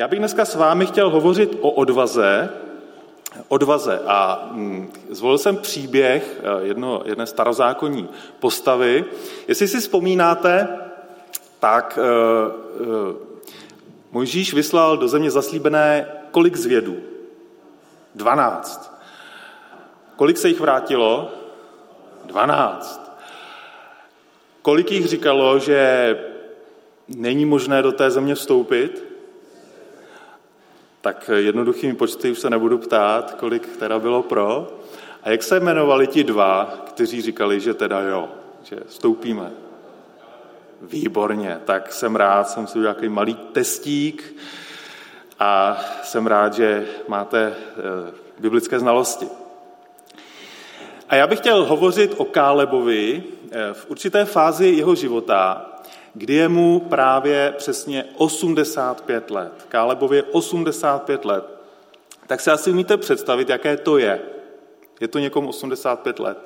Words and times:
Já 0.00 0.08
bych 0.08 0.18
dneska 0.18 0.44
s 0.44 0.54
vámi 0.54 0.86
chtěl 0.86 1.10
hovořit 1.10 1.58
o 1.60 1.70
odvaze, 1.70 2.48
odvaze 3.48 4.00
a 4.06 4.48
hm, 4.52 4.92
zvolil 5.10 5.38
jsem 5.38 5.56
příběh 5.56 6.40
eh, 6.42 6.66
jedno, 6.66 7.02
jedné 7.04 7.26
starozákonní 7.26 8.08
postavy. 8.38 9.04
Jestli 9.48 9.68
si 9.68 9.80
vzpomínáte, 9.80 10.68
tak 11.58 11.98
uh, 12.82 13.16
Mojžíš 14.12 14.54
vyslal 14.54 14.96
do 14.96 15.08
země 15.08 15.30
zaslíbené 15.30 16.06
kolik 16.30 16.56
zvědů? 16.56 16.96
Dvanáct. 18.14 18.92
Kolik 20.16 20.38
se 20.38 20.48
jich 20.48 20.60
vrátilo? 20.60 21.32
Dvanáct. 22.24 23.12
Kolik 24.62 24.92
jich 24.92 25.06
říkalo, 25.06 25.58
že 25.58 26.18
není 27.08 27.44
možné 27.44 27.82
do 27.82 27.92
té 27.92 28.10
země 28.10 28.34
vstoupit? 28.34 29.09
Tak 31.00 31.30
jednoduchými 31.36 31.94
počty 31.94 32.30
už 32.30 32.38
se 32.38 32.50
nebudu 32.50 32.78
ptát, 32.78 33.34
kolik 33.34 33.76
teda 33.76 33.98
bylo 33.98 34.22
pro. 34.22 34.78
A 35.22 35.30
jak 35.30 35.42
se 35.42 35.56
jmenovali 35.60 36.06
ti 36.06 36.24
dva, 36.24 36.74
kteří 36.86 37.22
říkali, 37.22 37.60
že 37.60 37.74
teda 37.74 38.00
jo, 38.00 38.28
že 38.62 38.76
vstoupíme? 38.86 39.50
Výborně, 40.82 41.60
tak 41.64 41.92
jsem 41.92 42.16
rád, 42.16 42.48
jsem 42.48 42.66
si 42.66 42.78
udělal 42.78 42.96
malý 43.08 43.34
testík 43.34 44.36
a 45.38 45.80
jsem 46.02 46.26
rád, 46.26 46.54
že 46.54 46.86
máte 47.08 47.54
eh, 47.56 48.12
biblické 48.38 48.78
znalosti. 48.78 49.28
A 51.08 51.16
já 51.16 51.26
bych 51.26 51.38
chtěl 51.38 51.64
hovořit 51.64 52.14
o 52.16 52.24
Kálebovi 52.24 53.22
eh, 53.50 53.74
v 53.74 53.90
určité 53.90 54.24
fázi 54.24 54.66
jeho 54.66 54.94
života, 54.94 55.69
kdy 56.14 56.34
je 56.34 56.48
mu 56.48 56.80
právě 56.80 57.54
přesně 57.58 58.04
85 58.16 59.30
let. 59.30 59.66
Kálebově 59.68 60.22
85 60.22 61.24
let. 61.24 61.44
Tak 62.26 62.40
si 62.40 62.50
asi 62.50 62.70
umíte 62.70 62.96
představit, 62.96 63.48
jaké 63.48 63.76
to 63.76 63.98
je. 63.98 64.22
Je 65.00 65.08
to 65.08 65.18
někomu 65.18 65.48
85 65.48 66.18
let? 66.18 66.38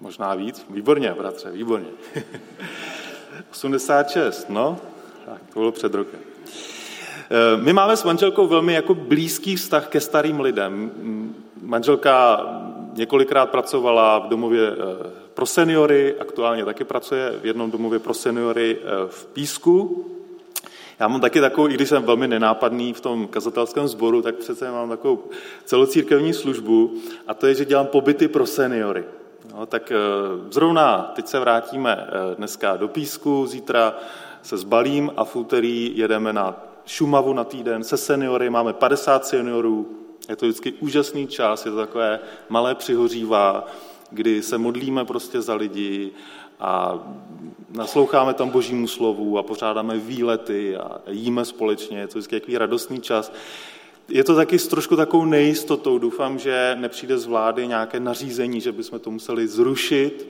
Možná 0.00 0.34
víc? 0.34 0.66
Výborně, 0.70 1.14
bratře, 1.18 1.50
výborně. 1.50 1.88
86, 3.50 4.48
no, 4.48 4.78
tak 5.26 5.38
to 5.54 5.60
bylo 5.60 5.72
před 5.72 5.94
rokem. 5.94 6.20
Eh, 7.30 7.56
my 7.56 7.72
máme 7.72 7.96
s 7.96 8.04
manželkou 8.04 8.46
velmi 8.46 8.74
jako 8.74 8.94
blízký 8.94 9.56
vztah 9.56 9.88
ke 9.88 10.00
starým 10.00 10.40
lidem. 10.40 10.90
Manželka 11.62 12.40
několikrát 12.94 13.50
pracovala 13.50 14.18
v 14.18 14.28
domově 14.28 14.68
eh, 14.68 15.10
pro 15.34 15.46
seniory, 15.46 16.14
aktuálně 16.20 16.64
taky 16.64 16.84
pracuje 16.84 17.32
v 17.42 17.46
jednom 17.46 17.70
domově 17.70 17.98
pro 17.98 18.14
seniory 18.14 18.78
eh, 18.80 18.86
v 19.06 19.26
Písku. 19.26 20.06
Já 21.00 21.08
mám 21.08 21.20
taky 21.20 21.40
takovou, 21.40 21.68
i 21.68 21.74
když 21.74 21.88
jsem 21.88 22.02
velmi 22.02 22.28
nenápadný 22.28 22.92
v 22.92 23.00
tom 23.00 23.26
kazatelském 23.26 23.88
sboru, 23.88 24.22
tak 24.22 24.34
přece 24.34 24.70
mám 24.70 24.88
takovou 24.88 25.24
celocírkevní 25.64 26.32
službu 26.32 26.94
a 27.26 27.34
to 27.34 27.46
je, 27.46 27.54
že 27.54 27.64
dělám 27.64 27.86
pobyty 27.86 28.28
pro 28.28 28.46
seniory. 28.46 29.04
No, 29.54 29.66
tak 29.66 29.92
zrovna 30.50 31.12
teď 31.16 31.26
se 31.26 31.40
vrátíme 31.40 32.06
dneska 32.36 32.76
do 32.76 32.88
Písku, 32.88 33.46
zítra 33.46 33.94
se 34.42 34.56
zbalím 34.56 35.12
a 35.16 35.24
v 35.24 35.36
úterý 35.36 35.92
jedeme 35.94 36.32
na 36.32 36.70
Šumavu 36.86 37.32
na 37.32 37.44
týden 37.44 37.84
se 37.84 37.96
seniory, 37.96 38.50
máme 38.50 38.72
50 38.72 39.26
seniorů, 39.26 39.99
je 40.30 40.36
to 40.36 40.46
vždycky 40.46 40.72
úžasný 40.72 41.26
čas, 41.26 41.66
je 41.66 41.70
to 41.70 41.76
takové 41.76 42.20
malé 42.48 42.74
přihořívá, 42.74 43.66
kdy 44.10 44.42
se 44.42 44.58
modlíme 44.58 45.04
prostě 45.04 45.40
za 45.40 45.54
lidi 45.54 46.10
a 46.60 46.98
nasloucháme 47.70 48.34
tam 48.34 48.48
božímu 48.48 48.88
slovu 48.88 49.38
a 49.38 49.42
pořádáme 49.42 49.98
výlety 49.98 50.76
a 50.76 51.00
jíme 51.08 51.44
společně, 51.44 51.98
je 51.98 52.06
to 52.06 52.18
vždycky 52.18 52.40
takový 52.40 52.58
radostný 52.58 53.00
čas. 53.00 53.32
Je 54.08 54.24
to 54.24 54.34
taky 54.34 54.58
s 54.58 54.68
trošku 54.68 54.96
takovou 54.96 55.24
nejistotou. 55.24 55.98
Doufám, 55.98 56.38
že 56.38 56.76
nepřijde 56.80 57.18
z 57.18 57.26
vlády 57.26 57.66
nějaké 57.66 58.00
nařízení, 58.00 58.60
že 58.60 58.72
bychom 58.72 58.98
to 58.98 59.10
museli 59.10 59.48
zrušit, 59.48 60.28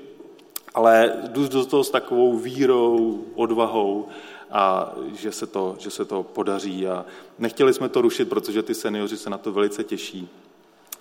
ale 0.75 1.13
jdu 1.29 1.49
do 1.49 1.67
toho 1.67 1.85
s 1.85 1.91
takovou 1.91 2.39
vírou, 2.39 3.25
odvahou 3.35 4.09
a 4.53 4.95
že 5.15 5.33
se, 5.33 5.47
to, 5.47 5.77
že 5.79 5.91
se 5.91 6.05
to 6.05 6.23
podaří. 6.23 6.89
A 6.89 7.05
nechtěli 7.39 7.75
jsme 7.75 7.89
to 7.89 8.01
rušit, 8.01 8.29
protože 8.29 8.63
ty 8.63 8.75
seniori 8.75 9.17
se 9.17 9.31
na 9.31 9.39
to 9.39 9.53
velice 9.53 9.85
těší. 9.85 10.29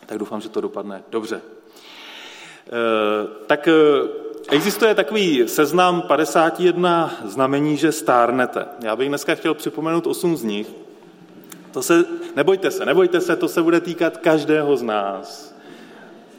Tak 0.05 0.17
doufám, 0.17 0.41
že 0.41 0.49
to 0.49 0.61
dopadne 0.61 1.03
dobře. 1.09 1.35
E, 1.35 1.41
tak 3.47 3.67
e, 3.67 3.73
existuje 4.49 4.95
takový 4.95 5.47
seznam 5.47 6.01
51 6.01 7.13
znamení, 7.25 7.77
že 7.77 7.91
stárnete. 7.91 8.65
Já 8.83 8.95
bych 8.95 9.09
dneska 9.09 9.35
chtěl 9.35 9.53
připomenout 9.53 10.07
8 10.07 10.37
z 10.37 10.43
nich. 10.43 10.67
To 11.71 11.81
se, 11.81 12.05
nebojte 12.35 12.71
se, 12.71 12.85
nebojte 12.85 13.21
se, 13.21 13.35
to 13.35 13.47
se 13.47 13.61
bude 13.61 13.81
týkat 13.81 14.17
každého 14.17 14.77
z 14.77 14.81
nás. 14.81 15.55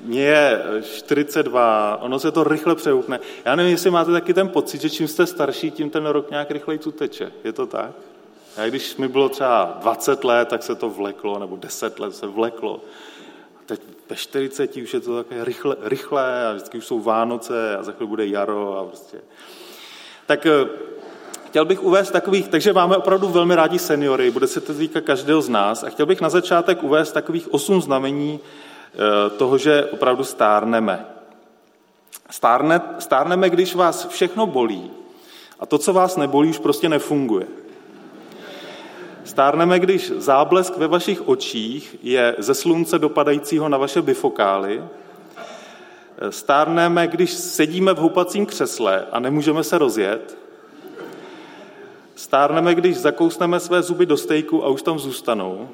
Mně 0.03 0.23
je 0.23 0.63
42, 0.83 1.99
ono 2.01 2.19
se 2.19 2.31
to 2.31 2.45
rychle 2.45 2.75
přehoupne. 2.75 3.21
Já 3.45 3.57
nevím, 3.57 3.73
jestli 3.73 3.91
máte 3.91 4.13
taky 4.13 4.35
ten 4.35 4.49
pocit, 4.49 4.81
že 4.81 4.91
čím 4.91 5.09
jste 5.09 5.27
starší, 5.27 5.71
tím 5.71 5.91
ten 5.91 6.07
rok 6.07 6.31
nějak 6.31 6.51
rychleji 6.51 6.81
uteče. 6.87 7.33
Je 7.45 7.53
to 7.53 7.67
tak? 7.67 7.91
Já 8.57 8.69
když 8.69 8.97
mi 8.97 9.09
bylo 9.09 9.29
třeba 9.29 9.79
20 9.81 10.25
let, 10.25 10.49
tak 10.49 10.63
se 10.63 10.75
to 10.75 10.91
vleklo, 10.91 11.39
nebo 11.39 11.57
10 11.57 12.01
let 12.01 12.15
se 12.15 12.27
vleklo. 12.27 12.81
Teď 13.67 13.81
ve 14.11 14.17
40 14.17 14.77
už 14.77 14.95
je 14.95 15.01
to 15.01 15.17
takové 15.17 15.45
rychle, 15.45 15.77
rychlé 15.81 16.47
a 16.47 16.53
vždycky 16.53 16.79
už 16.79 16.87
jsou 16.87 17.01
Vánoce 17.01 17.77
a 17.77 17.83
za 17.83 17.93
chvíli 17.93 18.09
bude 18.09 18.27
jaro 18.27 18.79
a 18.79 18.85
prostě. 18.85 19.19
Tak 20.27 20.47
eh, 20.47 20.69
chtěl 21.47 21.65
bych 21.65 21.83
uvést 21.83 22.11
takových, 22.11 22.49
takže 22.49 22.73
máme 22.73 22.97
opravdu 22.97 23.29
velmi 23.29 23.55
rádi 23.55 23.79
seniory, 23.79 24.31
bude 24.31 24.47
se 24.47 24.61
to 24.61 24.75
týkat 24.75 25.05
každého 25.05 25.43
z 25.43 25.49
nás 25.49 25.85
a 25.85 25.89
chtěl 25.89 26.07
bych 26.07 26.21
na 26.21 26.29
začátek 26.29 26.83
uvést 26.83 27.13
takových 27.13 27.55
osm 27.55 27.83
znamení, 27.83 28.41
Eh, 28.41 28.70
toho, 29.37 29.59
že 29.59 29.85
opravdu 29.85 30.25
stárneme. 30.25 31.07
Stárne, 32.31 32.81
stárneme, 32.99 33.51
když 33.51 33.75
vás 33.75 34.09
všechno 34.09 34.47
bolí 34.47 34.91
a 35.61 35.67
to, 35.67 35.79
co 35.79 35.93
vás 35.93 36.17
nebolí, 36.17 36.51
už 36.51 36.59
prostě 36.59 36.89
nefunguje. 36.89 37.47
Stárneme, 39.25 39.79
když 39.79 40.13
záblesk 40.17 40.77
ve 40.77 40.87
vašich 40.87 41.29
očích 41.29 41.97
je 42.03 42.35
ze 42.39 42.55
slunce 42.55 42.99
dopadajícího 42.99 43.69
na 43.69 43.79
vaše 43.79 44.03
bifokály. 44.03 44.85
Eh, 46.19 46.33
stárneme, 46.33 47.07
když 47.07 47.33
sedíme 47.33 47.95
v 47.95 47.99
houpacím 47.99 48.47
křesle 48.47 49.07
a 49.13 49.21
nemůžeme 49.21 49.65
se 49.65 49.79
rozjet. 49.79 50.39
Stárneme, 52.15 52.75
když 52.75 52.97
zakousneme 52.97 53.61
své 53.61 53.83
zuby 53.83 54.07
do 54.07 54.17
stejku 54.17 54.65
a 54.65 54.69
už 54.69 54.83
tam 54.83 54.99
zůstanou. 54.99 55.69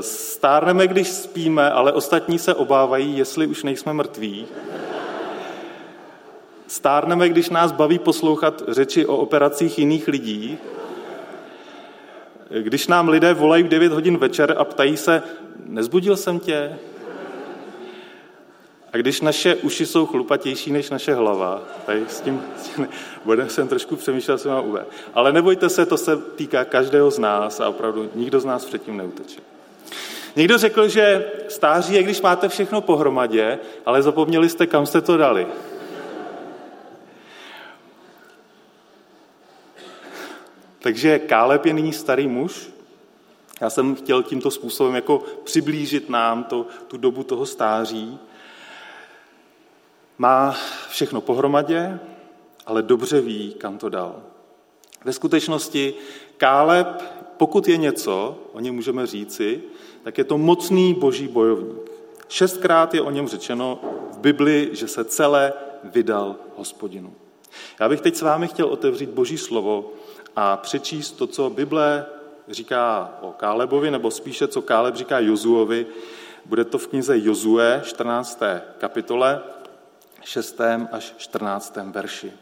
Stárneme, 0.00 0.86
když 0.86 1.08
spíme, 1.08 1.70
ale 1.70 1.92
ostatní 1.92 2.38
se 2.38 2.54
obávají, 2.54 3.18
jestli 3.18 3.46
už 3.46 3.62
nejsme 3.62 3.92
mrtví. 3.92 4.46
Stárneme, 6.66 7.28
když 7.28 7.50
nás 7.50 7.72
baví 7.72 7.98
poslouchat 7.98 8.62
řeči 8.68 9.06
o 9.06 9.16
operacích 9.16 9.78
jiných 9.78 10.08
lidí. 10.08 10.58
Když 12.60 12.86
nám 12.86 13.08
lidé 13.08 13.34
volají 13.34 13.62
v 13.62 13.68
9 13.68 13.92
hodin 13.92 14.16
večer 14.16 14.54
a 14.58 14.64
ptají 14.64 14.96
se, 14.96 15.22
nezbudil 15.66 16.16
jsem 16.16 16.40
tě? 16.40 16.78
A 18.92 18.96
když 18.96 19.20
naše 19.20 19.54
uši 19.54 19.86
jsou 19.86 20.06
chlupatější 20.06 20.72
než 20.72 20.90
naše 20.90 21.14
hlava, 21.14 21.62
tady 21.86 22.04
s 22.08 22.20
tím, 22.20 22.42
s 22.56 22.68
tím 22.68 22.88
bude 23.24 23.48
jsem 23.48 23.68
trošku 23.68 23.96
přemýšlel, 23.96 24.38
co 24.38 24.48
mám 24.48 24.68
uvést. 24.68 24.88
Ale 25.14 25.32
nebojte 25.32 25.68
se, 25.68 25.86
to 25.86 25.96
se 25.96 26.16
týká 26.16 26.64
každého 26.64 27.10
z 27.10 27.18
nás 27.18 27.60
a 27.60 27.68
opravdu 27.68 28.10
nikdo 28.14 28.40
z 28.40 28.44
nás 28.44 28.64
předtím 28.64 28.96
neuteče. 28.96 29.40
Někdo 30.38 30.58
řekl, 30.58 30.88
že 30.88 31.30
stáří 31.48 31.94
je, 31.94 32.02
když 32.02 32.20
máte 32.20 32.48
všechno 32.48 32.80
pohromadě, 32.80 33.58
ale 33.86 34.02
zapomněli 34.02 34.48
jste, 34.48 34.66
kam 34.66 34.86
jste 34.86 35.00
to 35.00 35.16
dali. 35.16 35.46
Takže 40.78 41.18
Káleb 41.18 41.66
je 41.66 41.72
nyní 41.72 41.92
starý 41.92 42.28
muž. 42.28 42.70
Já 43.60 43.70
jsem 43.70 43.94
chtěl 43.94 44.22
tímto 44.22 44.50
způsobem 44.50 44.94
jako 44.94 45.22
přiblížit 45.44 46.08
nám 46.08 46.44
to, 46.44 46.66
tu 46.88 46.96
dobu 46.96 47.22
toho 47.22 47.46
stáří. 47.46 48.18
Má 50.18 50.56
všechno 50.88 51.20
pohromadě, 51.20 51.98
ale 52.66 52.82
dobře 52.82 53.20
ví, 53.20 53.54
kam 53.58 53.78
to 53.78 53.88
dal. 53.88 54.22
Ve 55.04 55.12
skutečnosti 55.12 55.94
Káleb, 56.36 57.02
pokud 57.36 57.68
je 57.68 57.76
něco, 57.76 58.38
o 58.52 58.60
něm 58.60 58.74
můžeme 58.74 59.06
říci, 59.06 59.62
tak 60.08 60.18
je 60.18 60.24
to 60.24 60.38
mocný 60.38 60.94
boží 60.94 61.28
bojovník. 61.28 61.90
Šestkrát 62.28 62.94
je 62.94 63.00
o 63.02 63.10
něm 63.10 63.28
řečeno 63.28 63.80
v 64.12 64.18
Bibli, 64.18 64.70
že 64.72 64.88
se 64.88 65.04
celé 65.04 65.52
vydal 65.84 66.36
hospodinu. 66.56 67.14
Já 67.80 67.88
bych 67.88 68.00
teď 68.00 68.16
s 68.16 68.22
vámi 68.22 68.48
chtěl 68.48 68.66
otevřít 68.66 69.10
boží 69.10 69.38
slovo 69.38 69.92
a 70.36 70.56
přečíst 70.56 71.12
to, 71.12 71.26
co 71.26 71.50
Bible 71.50 72.06
říká 72.48 73.14
o 73.20 73.32
Kálebovi, 73.32 73.90
nebo 73.90 74.10
spíše, 74.10 74.48
co 74.48 74.62
Káleb 74.62 74.96
říká 74.96 75.18
Jozuovi. 75.18 75.86
Bude 76.44 76.64
to 76.64 76.78
v 76.78 76.86
knize 76.86 77.18
Jozue, 77.18 77.82
14. 77.84 78.42
kapitole, 78.78 79.40
6. 80.20 80.60
až 80.92 81.14
14. 81.16 81.78
verši. 81.84 82.32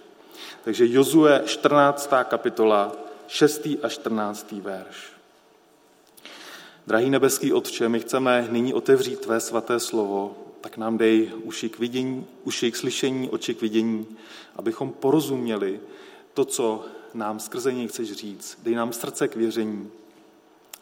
Takže 0.64 0.86
Jozue 0.86 1.42
14. 1.46 2.10
kapitola, 2.24 2.92
6. 3.26 3.66
a 3.82 3.88
14. 3.88 4.52
verš. 4.52 5.15
Drahý 6.86 7.10
nebeský 7.10 7.52
Otče, 7.52 7.88
my 7.88 8.00
chceme 8.00 8.48
nyní 8.50 8.74
otevřít 8.74 9.20
Tvé 9.20 9.40
svaté 9.40 9.80
slovo, 9.80 10.36
tak 10.60 10.76
nám 10.76 10.98
dej 10.98 11.32
uši 11.42 11.68
k 11.68 11.78
vidění, 11.78 12.26
uši 12.44 12.72
k 12.72 12.76
slyšení, 12.76 13.30
oči 13.30 13.54
k 13.54 13.60
vidění, 13.60 14.06
abychom 14.56 14.92
porozuměli 14.92 15.80
to, 16.34 16.44
co 16.44 16.84
nám 17.14 17.40
skrze 17.40 17.72
něj 17.72 17.88
chceš 17.88 18.12
říct. 18.12 18.58
Dej 18.62 18.74
nám 18.74 18.92
srdce 18.92 19.28
k 19.28 19.36
věření 19.36 19.90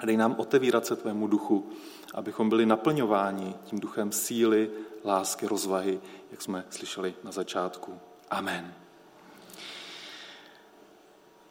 dej 0.06 0.16
nám 0.16 0.34
otevírat 0.38 0.86
se 0.86 0.96
Tvému 0.96 1.26
duchu, 1.26 1.70
abychom 2.14 2.48
byli 2.48 2.66
naplňováni 2.66 3.54
tím 3.64 3.80
duchem 3.80 4.12
síly, 4.12 4.70
lásky, 5.04 5.46
rozvahy, 5.46 6.00
jak 6.30 6.42
jsme 6.42 6.64
slyšeli 6.70 7.14
na 7.24 7.32
začátku. 7.32 8.00
Amen. 8.30 8.74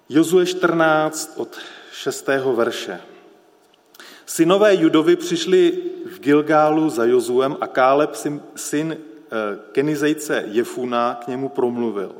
Jozue 0.09 0.45
14 0.45 1.33
od 1.37 1.57
6. 1.91 2.27
verše. 2.55 3.01
Synové 4.25 4.75
Judovi 4.75 5.15
přišli 5.15 5.73
v 6.05 6.19
Gilgálu 6.19 6.89
za 6.89 7.05
Jozuem 7.05 7.57
a 7.61 7.67
Káleb, 7.67 8.15
syn 8.55 8.97
eh, 8.97 9.59
Kenizejce 9.71 10.43
Jefuna, 10.47 11.19
k 11.23 11.27
němu 11.27 11.49
promluvil. 11.49 12.15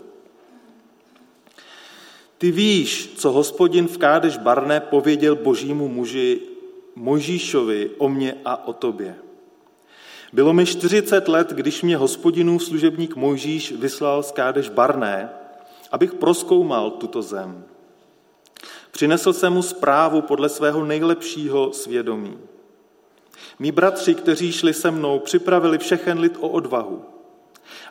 Ty 2.38 2.52
víš, 2.52 3.14
co 3.18 3.32
hospodin 3.32 3.88
v 3.88 3.98
Kádeš 3.98 4.38
Barné 4.38 4.80
pověděl 4.80 5.36
božímu 5.36 5.88
muži 5.88 6.40
Mojžíšovi 6.96 7.90
o 7.98 8.10
mně 8.10 8.36
a 8.46 8.68
o 8.68 8.74
tobě. 8.74 9.16
Bylo 10.34 10.54
mi 10.54 10.66
40 10.66 11.28
let, 11.28 11.50
když 11.50 11.82
mě 11.82 11.98
hospodinův 11.98 12.64
služebník 12.64 13.16
Mojžíš 13.16 13.72
vyslal 13.72 14.24
z 14.24 14.32
Kádeš 14.32 14.70
Barné, 14.70 15.30
abych 15.92 16.14
proskoumal 16.14 16.92
tuto 16.92 17.22
zem. 17.22 17.66
Přinesl 18.94 19.34
jsem 19.34 19.54
mu 19.54 19.62
zprávu 19.62 20.22
podle 20.22 20.50
svého 20.50 20.86
nejlepšího 20.86 21.74
svědomí. 21.74 22.38
Mí 23.60 23.72
bratři, 23.72 24.16
kteří 24.16 24.52
šli 24.52 24.74
se 24.74 24.92
mnou, 24.92 25.20
připravili 25.20 25.78
všechen 25.78 26.20
lid 26.20 26.38
o 26.40 26.50
odvahu, 26.50 27.06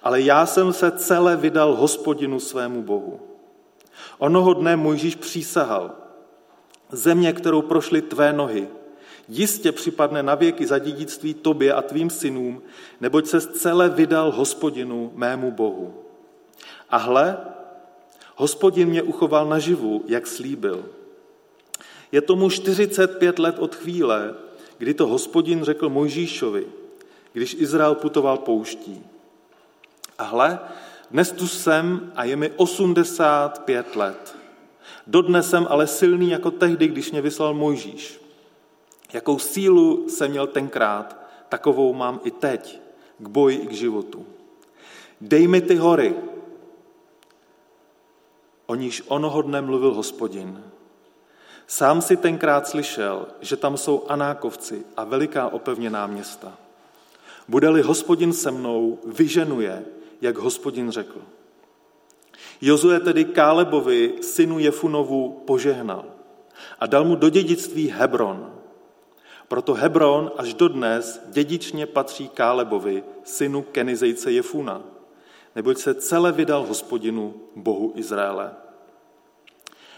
ale 0.02 0.20
já 0.20 0.46
jsem 0.46 0.72
se 0.72 0.90
celé 0.90 1.36
vydal 1.36 1.74
hospodinu 1.74 2.40
svému 2.40 2.82
Bohu. 2.82 3.20
Onoho 4.18 4.54
dne 4.54 4.76
Mojžíš 4.76 5.14
přísahal, 5.14 5.90
země, 6.92 7.32
kterou 7.32 7.62
prošly 7.62 8.02
tvé 8.02 8.32
nohy, 8.32 8.68
jistě 9.28 9.72
připadne 9.72 10.22
na 10.22 10.34
věky 10.34 10.66
za 10.66 10.78
dědictví 10.78 11.34
tobě 11.34 11.72
a 11.72 11.82
tvým 11.82 12.10
synům, 12.10 12.62
neboť 13.00 13.26
se 13.26 13.40
celé 13.40 13.88
vydal 13.88 14.32
hospodinu 14.32 15.12
mému 15.14 15.50
Bohu. 15.50 15.94
A 16.90 16.96
hle, 16.96 17.36
hospodin 18.36 18.88
mě 18.88 19.02
uchoval 19.02 19.48
naživu, 19.48 20.04
jak 20.06 20.26
slíbil. 20.26 20.84
Je 22.12 22.20
tomu 22.20 22.50
45 22.50 23.38
let 23.38 23.58
od 23.58 23.74
chvíle, 23.74 24.34
kdy 24.78 24.94
to 24.94 25.06
hospodin 25.06 25.64
řekl 25.64 25.88
Mojžíšovi, 25.88 26.66
když 27.32 27.56
Izrael 27.58 27.94
putoval 27.94 28.38
pouští. 28.38 29.02
A 30.18 30.24
hle, 30.24 30.58
dnes 31.10 31.32
tu 31.32 31.48
jsem 31.48 32.12
a 32.14 32.24
je 32.24 32.36
mi 32.36 32.50
85 32.56 33.96
let. 33.96 34.36
Dodnes 35.06 35.50
jsem 35.50 35.66
ale 35.70 35.86
silný 35.86 36.30
jako 36.30 36.50
tehdy, 36.50 36.88
když 36.88 37.10
mě 37.10 37.20
vyslal 37.20 37.54
Mojžíš. 37.54 38.20
Jakou 39.12 39.38
sílu 39.38 40.08
jsem 40.08 40.30
měl 40.30 40.46
tenkrát, 40.46 41.16
takovou 41.48 41.94
mám 41.94 42.20
i 42.24 42.30
teď 42.30 42.80
k 43.18 43.28
boji 43.28 43.56
i 43.56 43.66
k 43.66 43.72
životu. 43.72 44.26
Dej 45.20 45.48
mi 45.48 45.60
ty 45.60 45.74
hory, 45.74 46.14
o 48.66 48.74
níž 48.74 49.02
onoho 49.08 49.42
dne 49.42 49.60
mluvil 49.60 49.94
hospodin. 49.94 50.64
Sám 51.66 52.02
si 52.02 52.16
tenkrát 52.16 52.68
slyšel, 52.68 53.26
že 53.40 53.56
tam 53.56 53.76
jsou 53.76 54.04
Anákovci 54.08 54.84
a 54.96 55.04
veliká 55.04 55.48
opevněná 55.48 56.06
města. 56.06 56.52
Bude-li 57.48 57.82
hospodin 57.82 58.32
se 58.32 58.50
mnou, 58.50 58.98
vyženuje, 59.06 59.84
jak 60.20 60.38
hospodin 60.38 60.90
řekl. 60.90 61.22
Jozue 62.60 63.00
tedy 63.00 63.24
Kálebovi, 63.24 64.14
synu 64.22 64.58
Jefunovu, 64.58 65.42
požehnal 65.46 66.04
a 66.80 66.86
dal 66.86 67.04
mu 67.04 67.14
do 67.14 67.28
dědictví 67.28 67.88
Hebron. 67.88 68.52
Proto 69.48 69.74
Hebron 69.74 70.32
až 70.36 70.54
dodnes 70.54 71.22
dědičně 71.28 71.86
patří 71.86 72.28
Kálebovi, 72.28 73.04
synu 73.24 73.62
Kenizejce 73.62 74.32
Jefuna, 74.32 74.82
neboť 75.56 75.78
se 75.78 75.94
celé 75.94 76.32
vydal 76.32 76.66
hospodinu, 76.66 77.34
bohu 77.56 77.92
Izraele. 77.94 78.52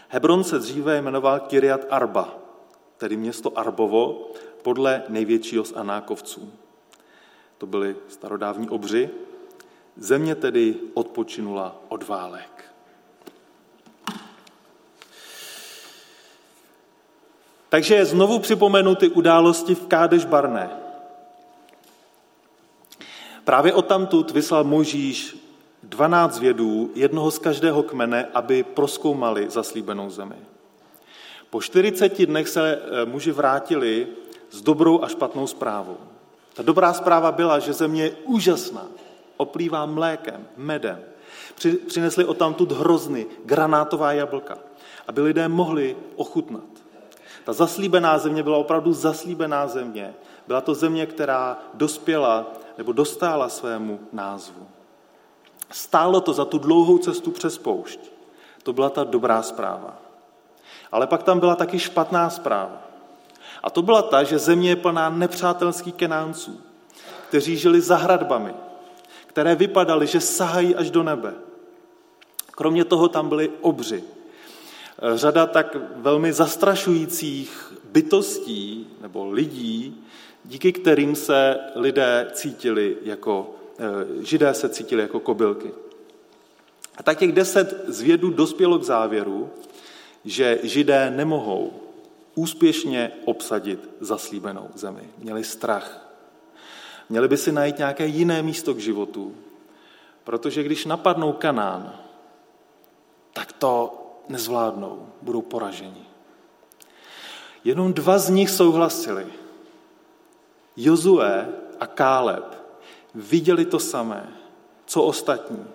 Hebron 0.07 0.43
se 0.43 0.59
dříve 0.59 1.01
jmenoval 1.01 1.39
Kiriat 1.39 1.81
Arba, 1.89 2.35
tedy 2.97 3.17
město 3.17 3.57
Arbovo, 3.57 4.31
podle 4.61 5.03
největšího 5.09 5.65
z 5.65 5.73
Anákovců. 5.73 6.53
To 7.57 7.65
byli 7.65 7.95
starodávní 8.07 8.69
obři. 8.69 9.09
Země 9.97 10.35
tedy 10.35 10.75
odpočinula 10.93 11.75
od 11.89 12.07
válek. 12.07 12.55
Takže 17.69 18.05
znovu 18.05 18.39
připomenu 18.39 18.95
ty 18.95 19.09
události 19.09 19.75
v 19.75 19.87
Kádeš 19.87 20.25
Barné. 20.25 20.69
Právě 23.43 23.73
odtamtud 23.73 24.31
vyslal 24.31 24.63
Možíš 24.63 25.44
12 25.89 26.39
vědů, 26.39 26.91
jednoho 26.95 27.31
z 27.31 27.39
každého 27.39 27.83
kmene, 27.83 28.27
aby 28.33 28.63
proskoumali 28.63 29.49
zaslíbenou 29.49 30.09
zemi. 30.09 30.35
Po 31.49 31.61
40 31.61 32.25
dnech 32.25 32.47
se 32.47 32.81
eh, 32.81 33.05
muži 33.05 33.31
vrátili 33.31 34.07
s 34.51 34.61
dobrou 34.61 35.03
a 35.03 35.07
špatnou 35.07 35.47
zprávou. 35.47 35.97
Ta 36.53 36.63
dobrá 36.63 36.93
zpráva 36.93 37.31
byla, 37.31 37.59
že 37.59 37.73
země 37.73 38.03
je 38.03 38.15
úžasná, 38.23 38.87
oplývá 39.37 39.85
mlékem, 39.85 40.47
medem. 40.57 40.99
Přinesli 41.87 42.25
odtamtud 42.25 42.71
hrozny, 42.71 43.25
granátová 43.45 44.13
jablka, 44.13 44.57
aby 45.07 45.21
lidé 45.21 45.47
mohli 45.47 45.95
ochutnat. 46.15 46.63
Ta 47.43 47.53
zaslíbená 47.53 48.17
země 48.17 48.43
byla 48.43 48.57
opravdu 48.57 48.93
zaslíbená 48.93 49.67
země. 49.67 50.13
Byla 50.47 50.61
to 50.61 50.73
země, 50.73 51.05
která 51.05 51.59
dospěla 51.73 52.53
nebo 52.77 52.91
dostála 52.91 53.49
svému 53.49 53.99
názvu. 54.13 54.67
Stálo 55.75 56.21
to 56.21 56.33
za 56.33 56.45
tu 56.45 56.57
dlouhou 56.57 56.97
cestu 56.97 57.31
přes 57.31 57.57
poušť. 57.57 57.99
To 58.63 58.73
byla 58.73 58.89
ta 58.89 59.03
dobrá 59.03 59.41
zpráva. 59.41 59.97
Ale 60.91 61.07
pak 61.07 61.23
tam 61.23 61.39
byla 61.39 61.55
taky 61.55 61.79
špatná 61.79 62.29
zpráva. 62.29 62.81
A 63.63 63.69
to 63.69 63.81
byla 63.81 64.01
ta, 64.01 64.23
že 64.23 64.39
země 64.39 64.69
je 64.69 64.75
plná 64.75 65.09
nepřátelských 65.09 65.93
kenánců, 65.93 66.61
kteří 67.27 67.57
žili 67.57 67.81
za 67.81 67.95
hradbami, 67.95 68.53
které 69.27 69.55
vypadaly, 69.55 70.07
že 70.07 70.21
sahají 70.21 70.75
až 70.75 70.91
do 70.91 71.03
nebe. 71.03 71.33
Kromě 72.51 72.85
toho 72.85 73.07
tam 73.07 73.29
byly 73.29 73.51
obři. 73.61 74.03
Řada 75.15 75.45
tak 75.45 75.77
velmi 75.95 76.33
zastrašujících 76.33 77.73
bytostí 77.83 78.87
nebo 79.01 79.25
lidí, 79.31 80.05
díky 80.45 80.71
kterým 80.71 81.15
se 81.15 81.59
lidé 81.75 82.27
cítili 82.33 82.97
jako 83.03 83.55
židé 84.21 84.53
se 84.53 84.69
cítili 84.69 85.01
jako 85.01 85.19
kobylky. 85.19 85.71
A 86.97 87.03
tak 87.03 87.17
těch 87.17 87.31
deset 87.31 87.83
zvědů 87.87 88.29
dospělo 88.29 88.79
k 88.79 88.83
závěru, 88.83 89.49
že 90.25 90.59
židé 90.63 91.11
nemohou 91.11 91.73
úspěšně 92.35 93.11
obsadit 93.25 93.89
zaslíbenou 93.99 94.69
zemi. 94.75 95.09
Měli 95.17 95.43
strach. 95.43 96.17
Měli 97.09 97.27
by 97.27 97.37
si 97.37 97.51
najít 97.51 97.77
nějaké 97.77 98.05
jiné 98.05 98.41
místo 98.41 98.73
k 98.73 98.79
životu, 98.79 99.35
protože 100.23 100.63
když 100.63 100.85
napadnou 100.85 101.33
Kanán, 101.33 101.99
tak 103.33 103.51
to 103.51 104.01
nezvládnou, 104.29 105.09
budou 105.21 105.41
poraženi. 105.41 106.05
Jenom 107.63 107.93
dva 107.93 108.17
z 108.17 108.29
nich 108.29 108.49
souhlasili. 108.49 109.27
Jozue 110.77 111.49
a 111.79 111.87
Káleb 111.87 112.64
viděli 113.15 113.65
to 113.65 113.79
samé, 113.79 114.33
co 114.85 115.03
ostatní. 115.03 115.65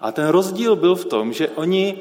A 0.00 0.12
ten 0.12 0.28
rozdíl 0.28 0.76
byl 0.76 0.94
v 0.94 1.04
tom, 1.04 1.32
že 1.32 1.48
oni 1.48 1.98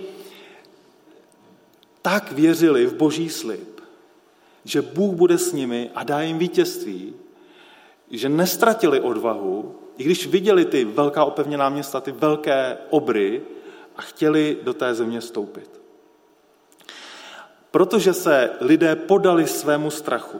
tak 2.01 2.31
věřili 2.31 2.85
v 2.85 2.93
boží 2.93 3.29
slib, 3.29 3.81
že 4.65 4.81
Bůh 4.81 5.15
bude 5.15 5.37
s 5.37 5.53
nimi 5.53 5.89
a 5.95 6.03
dá 6.03 6.21
jim 6.21 6.37
vítězství, 6.37 7.13
že 8.11 8.29
nestratili 8.29 8.99
odvahu, 8.99 9.75
i 9.97 10.03
když 10.03 10.27
viděli 10.27 10.65
ty 10.65 10.85
velká 10.85 11.25
opevněná 11.25 11.69
města, 11.69 12.01
ty 12.01 12.11
velké 12.11 12.77
obry 12.89 13.41
a 13.95 14.01
chtěli 14.01 14.57
do 14.63 14.73
té 14.73 14.95
země 14.95 15.21
stoupit. 15.21 15.81
Protože 17.71 18.13
se 18.13 18.49
lidé 18.61 18.95
podali 18.95 19.47
svému 19.47 19.91
strachu, 19.91 20.39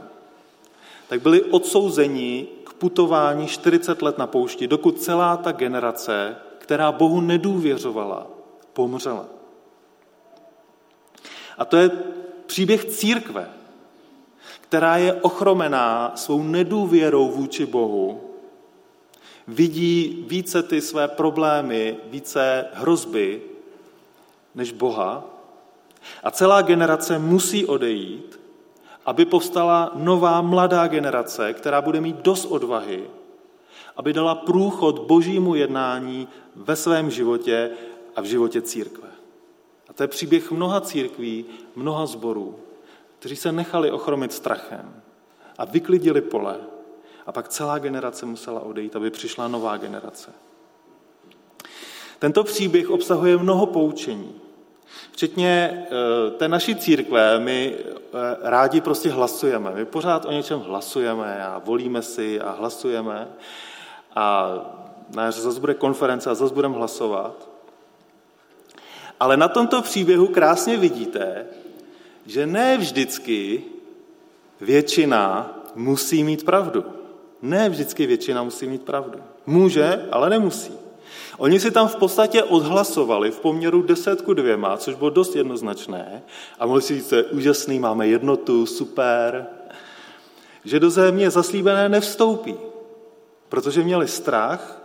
tak 1.11 1.21
byli 1.21 1.43
odsouzeni 1.43 2.47
putování 2.81 3.47
40 3.47 4.01
let 4.01 4.17
na 4.17 4.27
poušti, 4.27 4.67
dokud 4.67 5.01
celá 5.01 5.37
ta 5.37 5.51
generace, 5.51 6.35
která 6.57 6.91
Bohu 6.91 7.21
nedůvěřovala, 7.21 8.27
pomřela. 8.73 9.25
A 11.57 11.65
to 11.65 11.77
je 11.77 11.91
příběh 12.45 12.85
církve, 12.85 13.49
která 14.61 14.97
je 14.97 15.13
ochromená 15.13 16.11
svou 16.15 16.43
nedůvěrou 16.43 17.29
vůči 17.29 17.65
Bohu, 17.65 18.21
vidí 19.47 20.25
více 20.27 20.63
ty 20.63 20.81
své 20.81 21.07
problémy, 21.07 21.97
více 22.05 22.65
hrozby 22.73 23.41
než 24.55 24.71
Boha. 24.71 25.23
A 26.23 26.31
celá 26.31 26.61
generace 26.61 27.19
musí 27.19 27.65
odejít, 27.65 28.40
aby 29.05 29.25
povstala 29.25 29.91
nová 29.95 30.41
mladá 30.41 30.87
generace, 30.87 31.53
která 31.53 31.81
bude 31.81 32.01
mít 32.01 32.15
dost 32.15 32.45
odvahy, 32.45 33.03
aby 33.97 34.13
dala 34.13 34.35
průchod 34.35 34.99
božímu 34.99 35.55
jednání 35.55 36.27
ve 36.55 36.75
svém 36.75 37.11
životě 37.11 37.71
a 38.15 38.21
v 38.21 38.25
životě 38.25 38.61
církve. 38.61 39.07
A 39.89 39.93
to 39.93 40.03
je 40.03 40.07
příběh 40.07 40.51
mnoha 40.51 40.81
církví, 40.81 41.45
mnoha 41.75 42.05
zborů, 42.05 42.55
kteří 43.19 43.35
se 43.35 43.51
nechali 43.51 43.91
ochromit 43.91 44.33
strachem 44.33 45.01
a 45.57 45.65
vyklidili 45.65 46.21
pole. 46.21 46.57
A 47.25 47.31
pak 47.31 47.47
celá 47.47 47.79
generace 47.79 48.25
musela 48.25 48.59
odejít, 48.59 48.95
aby 48.95 49.09
přišla 49.09 49.47
nová 49.47 49.77
generace. 49.77 50.31
Tento 52.19 52.43
příběh 52.43 52.89
obsahuje 52.89 53.37
mnoho 53.37 53.65
poučení. 53.65 54.35
Včetně 55.11 55.85
eh, 55.85 56.31
té 56.31 56.47
naší 56.47 56.75
církve, 56.75 57.39
my 57.39 57.75
eh, 57.77 58.37
rádi 58.41 58.81
prostě 58.81 59.09
hlasujeme. 59.09 59.71
My 59.75 59.85
pořád 59.85 60.25
o 60.25 60.31
něčem 60.31 60.59
hlasujeme 60.59 61.45
a 61.45 61.61
volíme 61.65 62.01
si 62.01 62.41
a 62.41 62.51
hlasujeme. 62.51 63.27
A 64.15 64.53
na 65.15 65.25
jaře 65.25 65.41
zase 65.41 65.59
bude 65.59 65.73
konference 65.73 66.29
a 66.29 66.33
zase 66.33 66.53
budeme 66.53 66.75
hlasovat. 66.75 67.49
Ale 69.19 69.37
na 69.37 69.47
tomto 69.47 69.81
příběhu 69.81 70.27
krásně 70.27 70.77
vidíte, 70.77 71.45
že 72.25 72.47
ne 72.47 72.77
vždycky 72.77 73.63
většina 74.61 75.55
musí 75.75 76.23
mít 76.23 76.45
pravdu. 76.45 76.85
Ne 77.41 77.69
vždycky 77.69 78.05
většina 78.05 78.43
musí 78.43 78.67
mít 78.67 78.83
pravdu. 78.83 79.19
Může, 79.45 80.07
ale 80.11 80.29
nemusí. 80.29 80.80
Oni 81.37 81.59
si 81.59 81.71
tam 81.71 81.87
v 81.87 81.95
podstatě 81.95 82.43
odhlasovali 82.43 83.31
v 83.31 83.39
poměru 83.39 83.81
10 83.81 84.21
ku 84.21 84.33
dvěma, 84.33 84.77
což 84.77 84.95
bylo 84.95 85.09
dost 85.09 85.35
jednoznačné. 85.35 86.23
A 86.59 86.65
mohli 86.65 86.81
si 86.81 86.95
říct, 86.95 87.13
úžasný, 87.31 87.79
máme 87.79 88.07
jednotu, 88.07 88.65
super. 88.65 89.47
Že 90.65 90.79
do 90.79 90.89
země 90.89 91.29
zaslíbené 91.29 91.89
nevstoupí, 91.89 92.55
protože 93.49 93.83
měli 93.83 94.07
strach 94.07 94.81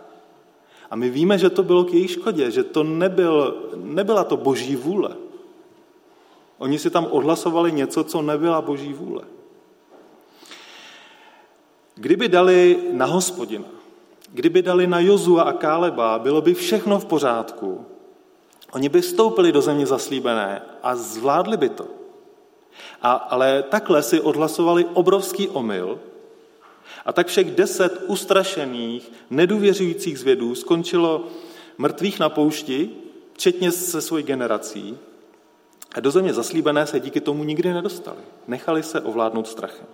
a 0.91 0.97
my 0.97 1.11
víme, 1.11 1.39
že 1.39 1.51
to 1.51 1.63
bylo 1.63 1.85
k 1.85 1.95
její 1.95 2.09
škodě, 2.09 2.51
že 2.51 2.65
to 2.65 2.83
nebyl, 2.83 3.55
nebyla 3.77 4.25
to 4.25 4.37
boží 4.37 4.77
vůle. 4.77 5.17
Oni 6.59 6.79
si 6.79 6.91
tam 6.91 7.07
odhlasovali 7.07 7.73
něco, 7.73 8.05
co 8.05 8.23
nebyla 8.23 8.63
boží 8.63 8.93
vůle. 8.93 9.23
Kdyby 11.95 12.29
dali 12.29 12.79
na 12.93 13.07
hospodina, 13.07 13.76
kdyby 14.37 14.63
dali 14.63 14.87
na 14.87 15.01
Jozua 15.01 15.43
a 15.43 15.53
Káleba, 15.53 16.19
bylo 16.19 16.41
by 16.41 16.55
všechno 16.55 16.99
v 16.99 17.05
pořádku. 17.05 17.87
Oni 18.73 18.89
by 18.89 19.01
vstoupili 19.01 19.53
do 19.53 19.63
země 19.63 19.87
zaslíbené 19.87 20.63
a 20.83 20.97
zvládli 20.97 21.57
by 21.57 21.69
to. 21.69 21.87
A, 23.03 23.13
ale 23.13 23.63
takhle 23.63 24.03
si 24.03 24.21
odhlasovali 24.21 24.85
obrovský 24.85 25.49
omyl 25.49 25.99
a 27.05 27.13
tak 27.13 27.27
všech 27.27 27.51
deset 27.51 28.05
ustrašených, 28.07 29.13
nedůvěřujících 29.31 30.19
zvědů 30.19 30.55
skončilo 30.55 31.25
mrtvých 31.79 32.21
na 32.21 32.29
poušti, 32.29 32.91
včetně 33.33 33.73
se 33.73 34.01
svojí 34.01 34.25
generací, 34.25 34.99
a 35.95 36.01
do 36.01 36.11
země 36.11 36.33
zaslíbené 36.33 36.87
se 36.87 37.01
díky 37.01 37.21
tomu 37.21 37.45
nikdy 37.45 37.73
nedostali. 37.73 38.21
Nechali 38.47 38.83
se 38.83 39.01
ovládnout 39.01 39.49
strachem. 39.49 39.87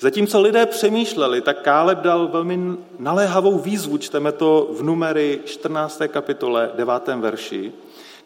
Zatímco 0.00 0.40
lidé 0.40 0.66
přemýšleli, 0.66 1.40
tak 1.40 1.62
Káleb 1.62 1.98
dal 1.98 2.28
velmi 2.28 2.76
naléhavou 2.98 3.58
výzvu, 3.58 3.98
čteme 3.98 4.32
to 4.32 4.68
v 4.72 4.82
numery 4.82 5.40
14. 5.44 6.02
kapitole 6.08 6.70
9. 6.74 7.08
verši. 7.16 7.72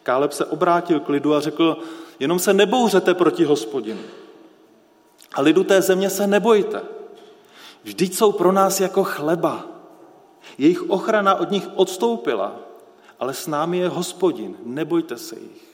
Káleb 0.03 0.31
se 0.31 0.45
obrátil 0.45 0.99
k 0.99 1.09
lidu 1.09 1.35
a 1.35 1.39
řekl, 1.39 1.77
jenom 2.19 2.39
se 2.39 2.53
nebouřete 2.53 3.13
proti 3.13 3.43
hospodinu. 3.43 3.99
A 5.33 5.41
lidu 5.41 5.63
té 5.63 5.81
země 5.81 6.09
se 6.09 6.27
nebojte. 6.27 6.81
Vždyť 7.83 8.15
jsou 8.15 8.31
pro 8.31 8.51
nás 8.51 8.79
jako 8.79 9.03
chleba. 9.03 9.65
Jejich 10.57 10.89
ochrana 10.89 11.35
od 11.35 11.51
nich 11.51 11.67
odstoupila, 11.75 12.55
ale 13.19 13.33
s 13.33 13.47
námi 13.47 13.77
je 13.77 13.89
hospodin, 13.89 14.55
nebojte 14.63 15.17
se 15.17 15.35
jich. 15.35 15.65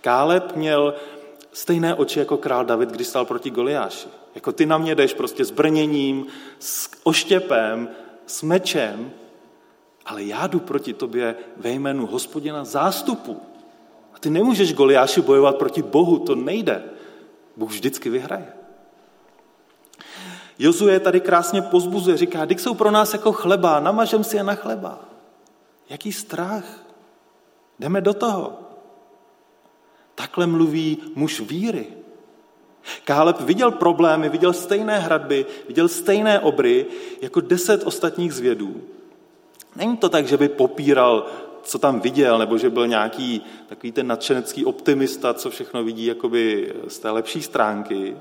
Káleb 0.00 0.56
měl 0.56 0.94
stejné 1.52 1.94
oči 1.94 2.18
jako 2.18 2.36
král 2.36 2.64
David, 2.64 2.90
když 2.90 3.06
stál 3.06 3.24
proti 3.24 3.50
Goliáši. 3.50 4.08
Jako 4.34 4.52
ty 4.52 4.66
na 4.66 4.78
mě 4.78 4.94
jdeš 4.94 5.14
prostě 5.14 5.44
s 5.44 5.50
brněním, 5.50 6.26
s 6.58 6.90
oštěpem, 7.02 7.88
s 8.26 8.42
mečem, 8.42 9.10
ale 10.06 10.22
já 10.24 10.46
jdu 10.46 10.60
proti 10.60 10.92
tobě 10.92 11.34
ve 11.56 11.70
jménu 11.70 12.06
hospodina 12.06 12.64
zástupu. 12.64 13.40
A 14.14 14.18
ty 14.18 14.30
nemůžeš 14.30 14.74
Goliáši 14.74 15.20
bojovat 15.20 15.56
proti 15.56 15.82
Bohu, 15.82 16.18
to 16.18 16.34
nejde. 16.34 16.84
Bůh 17.56 17.70
vždycky 17.70 18.10
vyhraje. 18.10 18.52
Jozue 20.58 21.00
tady 21.00 21.20
krásně 21.20 21.62
pozbuzuje, 21.62 22.16
říká, 22.16 22.44
když 22.44 22.60
jsou 22.60 22.74
pro 22.74 22.90
nás 22.90 23.12
jako 23.12 23.32
chleba, 23.32 23.80
namažem 23.80 24.24
si 24.24 24.36
je 24.36 24.42
na 24.42 24.54
chleba. 24.54 24.98
Jaký 25.88 26.12
strach. 26.12 26.64
Jdeme 27.78 28.00
do 28.00 28.14
toho. 28.14 28.69
Takhle 30.20 30.46
mluví 30.46 30.98
muž 31.14 31.40
víry. 31.40 31.86
Káleb 33.04 33.40
viděl 33.40 33.70
problémy, 33.70 34.28
viděl 34.28 34.52
stejné 34.52 34.98
hradby, 34.98 35.46
viděl 35.68 35.88
stejné 35.88 36.40
obry 36.40 36.86
jako 37.20 37.40
deset 37.40 37.86
ostatních 37.86 38.32
zvědů. 38.32 38.82
Není 39.76 39.96
to 39.96 40.08
tak, 40.08 40.26
že 40.26 40.36
by 40.36 40.48
popíral, 40.48 41.26
co 41.62 41.78
tam 41.78 42.00
viděl, 42.00 42.38
nebo 42.38 42.58
že 42.58 42.70
byl 42.70 42.86
nějaký 42.86 43.42
takový 43.66 43.92
ten 43.92 44.06
nadšenecký 44.06 44.64
optimista, 44.64 45.34
co 45.34 45.50
všechno 45.50 45.84
vidí 45.84 46.06
jakoby 46.06 46.72
z 46.88 46.98
té 46.98 47.10
lepší 47.10 47.42
stránky. 47.42 48.16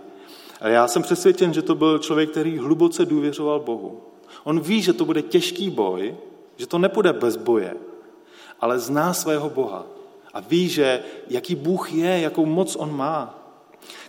Ale 0.61 0.71
já 0.71 0.87
jsem 0.87 1.01
přesvědčen, 1.01 1.53
že 1.53 1.61
to 1.61 1.75
byl 1.75 1.99
člověk, 1.99 2.31
který 2.31 2.57
hluboce 2.57 3.05
důvěřoval 3.05 3.59
Bohu. 3.59 4.01
On 4.43 4.59
ví, 4.59 4.81
že 4.81 4.93
to 4.93 5.05
bude 5.05 5.21
těžký 5.21 5.69
boj, 5.69 6.15
že 6.57 6.67
to 6.67 6.77
nepůjde 6.77 7.13
bez 7.13 7.35
boje, 7.35 7.75
ale 8.59 8.79
zná 8.79 9.13
svého 9.13 9.49
Boha 9.49 9.98
a 10.39 10.43
ví, 10.47 10.69
že 10.69 11.03
jaký 11.27 11.55
Bůh 11.55 11.93
je, 11.93 12.19
jakou 12.19 12.45
moc 12.45 12.75
on 12.75 12.95
má. 12.95 13.35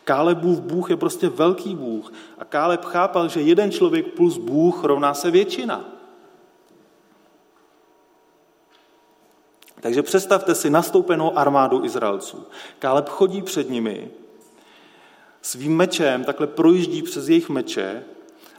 Kálebův 0.05 0.61
Bůh 0.61 0.91
je 0.91 0.97
prostě 0.97 1.29
velký 1.29 1.75
Bůh 1.75 2.13
a 2.39 2.45
Káleb 2.45 2.85
chápal, 2.85 3.29
že 3.29 3.41
jeden 3.41 3.71
člověk 3.71 4.07
plus 4.07 4.39
Bůh 4.39 4.85
rovná 4.85 5.15
se 5.15 5.31
většina. 5.31 5.85
Takže 9.81 10.03
představte 10.03 10.55
si 10.55 10.71
nastoupenou 10.71 11.39
armádu 11.39 11.85
Izraelců. 11.85 12.47
Káleb 12.79 13.09
chodí 13.09 13.43
před 13.43 13.71
nimi, 13.71 14.11
svým 15.43 15.77
mečem 15.77 16.25
takhle 16.25 16.47
projíždí 16.47 17.03
přes 17.03 17.29
jejich 17.29 17.49
meče 17.49 18.05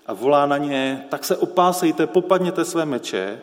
a 0.06 0.13
volá 0.13 0.46
na 0.46 0.58
ně, 0.58 1.06
tak 1.10 1.25
se 1.25 1.38
opásejte, 1.38 2.08
popadněte 2.08 2.66
své 2.66 2.86
meče, 2.86 3.42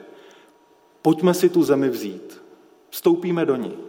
pojďme 1.03 1.35
si 1.35 1.49
tu 1.49 1.63
zemi 1.63 1.89
vzít. 1.89 2.43
Vstoupíme 2.91 3.47
do 3.47 3.57
ní. 3.57 3.88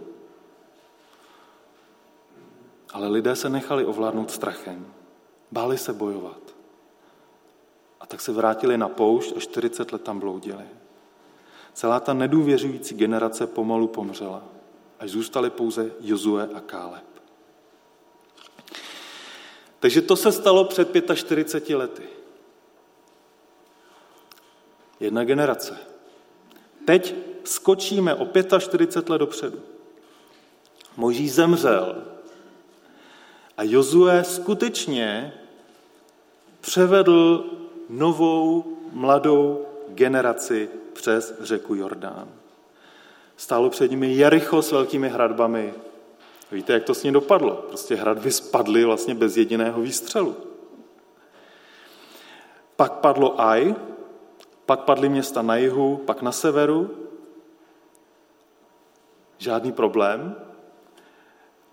Ale 2.93 3.07
lidé 3.07 3.35
se 3.35 3.49
nechali 3.49 3.85
ovládnout 3.85 4.31
strachem. 4.31 4.93
Báli 5.51 5.77
se 5.77 5.93
bojovat. 5.93 6.55
A 7.99 8.05
tak 8.05 8.21
se 8.21 8.31
vrátili 8.31 8.77
na 8.77 8.89
poušť 8.89 9.37
a 9.37 9.39
40 9.39 9.91
let 9.91 10.03
tam 10.03 10.19
bloudili. 10.19 10.63
Celá 11.73 11.99
ta 11.99 12.13
nedůvěřující 12.13 12.95
generace 12.95 13.47
pomalu 13.47 13.87
pomřela, 13.87 14.43
až 14.99 15.09
zůstali 15.09 15.49
pouze 15.49 15.91
Jozue 15.99 16.49
a 16.53 16.59
Káleb. 16.59 17.05
Takže 19.79 20.01
to 20.01 20.15
se 20.15 20.31
stalo 20.31 20.65
před 20.65 20.89
45 21.13 21.75
lety. 21.75 22.03
Jedna 24.99 25.23
generace. 25.23 25.77
Teď 26.85 27.15
skočíme 27.43 28.15
o 28.15 28.27
45 28.59 29.09
let 29.09 29.17
dopředu. 29.17 29.59
Moží 30.97 31.29
zemřel 31.29 32.08
a 33.59 33.63
Jozue 33.63 34.23
skutečně 34.23 35.33
převedl 36.61 37.45
novou 37.89 38.77
mladou 38.91 39.65
generaci 39.87 40.69
přes 40.93 41.33
řeku 41.41 41.75
Jordán. 41.75 42.27
Stálo 43.37 43.69
před 43.69 43.91
nimi 43.91 44.13
Jericho 44.13 44.61
s 44.61 44.71
velkými 44.71 45.09
hradbami. 45.09 45.73
Víte, 46.51 46.73
jak 46.73 46.83
to 46.83 46.93
s 46.93 47.03
ní 47.03 47.11
dopadlo? 47.11 47.55
Prostě 47.55 47.95
hradby 47.95 48.31
spadly 48.31 48.85
vlastně 48.85 49.15
bez 49.15 49.37
jediného 49.37 49.81
výstřelu. 49.81 50.35
Pak 52.75 52.93
padlo 52.93 53.41
Aj, 53.41 53.75
pak 54.65 54.79
padly 54.79 55.09
města 55.09 55.41
na 55.41 55.55
jihu, 55.55 55.97
pak 55.97 56.21
na 56.21 56.31
severu. 56.31 57.09
Žádný 59.37 59.71
problém. 59.71 60.48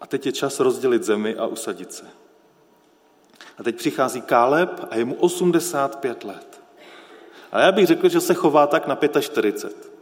A 0.00 0.07
teď 0.07 0.26
je 0.26 0.33
čas 0.33 0.61
rozdělit 0.61 1.05
zemi 1.05 1.37
a 1.37 1.47
usadit 1.47 1.93
se. 1.93 2.05
A 3.59 3.62
teď 3.62 3.76
přichází 3.76 4.21
Káleb 4.21 4.85
a 4.91 4.97
je 4.97 5.05
mu 5.05 5.15
85 5.15 6.25
let. 6.25 6.61
A 7.53 7.61
já 7.61 7.73
bych 7.73 7.87
řekl, 7.87 8.09
že 8.09 8.21
se 8.21 8.35
chová 8.35 8.67
tak 8.67 8.87
na 8.87 8.99
45. 9.21 9.93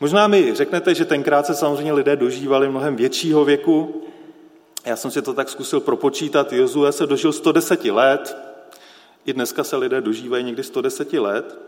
Možná 0.00 0.26
mi 0.26 0.54
řeknete, 0.54 0.94
že 0.94 1.04
tenkrát 1.04 1.46
se 1.46 1.54
samozřejmě 1.54 1.92
lidé 1.92 2.16
dožívali 2.16 2.68
mnohem 2.68 2.96
většího 2.96 3.44
věku. 3.44 4.02
Já 4.84 4.96
jsem 4.96 5.10
si 5.10 5.22
to 5.22 5.34
tak 5.34 5.48
zkusil 5.48 5.80
propočítat. 5.80 6.52
Jozue 6.52 6.92
se 6.92 7.06
dožil 7.06 7.32
110 7.32 7.84
let. 7.84 8.36
I 9.24 9.32
dneska 9.32 9.64
se 9.64 9.76
lidé 9.76 10.00
dožívají 10.00 10.44
někdy 10.44 10.62
110 10.62 11.12
let. 11.12 11.58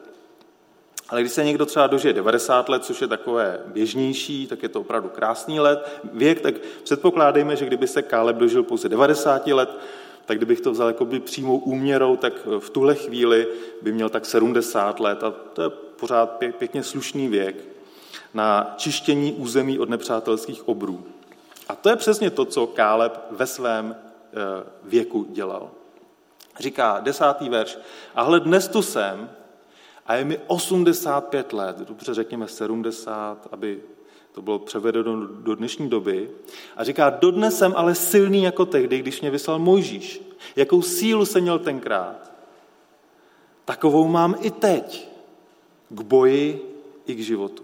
Ale 1.08 1.20
když 1.20 1.32
se 1.32 1.44
někdo 1.44 1.66
třeba 1.66 1.86
dožije 1.86 2.14
90 2.14 2.68
let, 2.68 2.84
což 2.84 3.00
je 3.00 3.08
takové 3.08 3.60
běžnější, 3.66 4.46
tak 4.46 4.62
je 4.62 4.68
to 4.68 4.80
opravdu 4.80 5.08
krásný 5.08 5.60
let, 5.60 6.00
věk, 6.12 6.40
tak 6.40 6.54
předpokládejme, 6.82 7.56
že 7.56 7.66
kdyby 7.66 7.86
se 7.86 8.02
Káleb 8.02 8.36
dožil 8.36 8.62
pouze 8.62 8.88
90 8.88 9.46
let, 9.46 9.78
tak 10.26 10.36
kdybych 10.36 10.60
to 10.60 10.72
vzal 10.72 10.88
jako 10.88 11.04
by 11.04 11.20
přímou 11.20 11.58
úměrou, 11.58 12.16
tak 12.16 12.32
v 12.58 12.70
tuhle 12.70 12.94
chvíli 12.94 13.46
by 13.82 13.92
měl 13.92 14.08
tak 14.08 14.26
70 14.26 15.00
let 15.00 15.24
a 15.24 15.30
to 15.30 15.62
je 15.62 15.70
pořád 15.70 16.30
pěkně 16.58 16.82
slušný 16.82 17.28
věk 17.28 17.56
na 18.34 18.74
čištění 18.76 19.32
území 19.32 19.78
od 19.78 19.88
nepřátelských 19.88 20.68
obrů. 20.68 21.06
A 21.68 21.74
to 21.74 21.88
je 21.88 21.96
přesně 21.96 22.30
to, 22.30 22.44
co 22.44 22.66
Káleb 22.66 23.18
ve 23.30 23.46
svém 23.46 23.96
eh, 23.96 24.66
věku 24.82 25.26
dělal. 25.30 25.70
Říká 26.60 27.00
desátý 27.00 27.48
verš, 27.48 27.78
a 28.14 28.22
hle, 28.22 28.40
dnes 28.40 28.68
tu 28.68 28.82
jsem 28.82 29.30
a 30.06 30.14
je 30.14 30.24
mi 30.24 30.38
85 30.46 31.52
let, 31.52 31.78
dobře 31.78 32.14
řekněme 32.14 32.48
70, 32.48 33.48
aby 33.52 33.80
to 34.32 34.42
bylo 34.42 34.58
převedeno 34.58 35.26
do 35.26 35.54
dnešní 35.54 35.88
doby. 35.88 36.30
A 36.76 36.84
říká, 36.84 37.10
dodnes 37.10 37.58
jsem 37.58 37.72
ale 37.76 37.94
silný 37.94 38.42
jako 38.42 38.66
tehdy, 38.66 38.98
když 38.98 39.20
mě 39.20 39.30
vyslal 39.30 39.58
Mojžíš. 39.58 40.22
Jakou 40.56 40.82
sílu 40.82 41.26
jsem 41.26 41.42
měl 41.42 41.58
tenkrát, 41.58 42.32
takovou 43.64 44.08
mám 44.08 44.34
i 44.40 44.50
teď 44.50 45.08
k 45.88 46.00
boji 46.00 46.74
i 47.06 47.14
k 47.14 47.20
životu. 47.20 47.62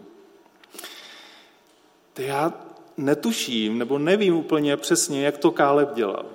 To 2.12 2.22
já 2.22 2.52
netuším, 2.96 3.78
nebo 3.78 3.98
nevím 3.98 4.36
úplně 4.36 4.76
přesně, 4.76 5.24
jak 5.24 5.38
to 5.38 5.50
Káleb 5.50 5.94
dělal. 5.94 6.26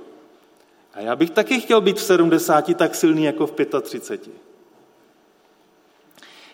A 0.94 1.02
já 1.02 1.16
bych 1.16 1.30
taky 1.30 1.60
chtěl 1.60 1.82
být 1.82 1.98
v 1.98 2.04
70 2.04 2.76
tak 2.76 2.96
silný 2.96 3.24
jako 3.24 3.48
v 3.48 3.54
35. 3.82 4.47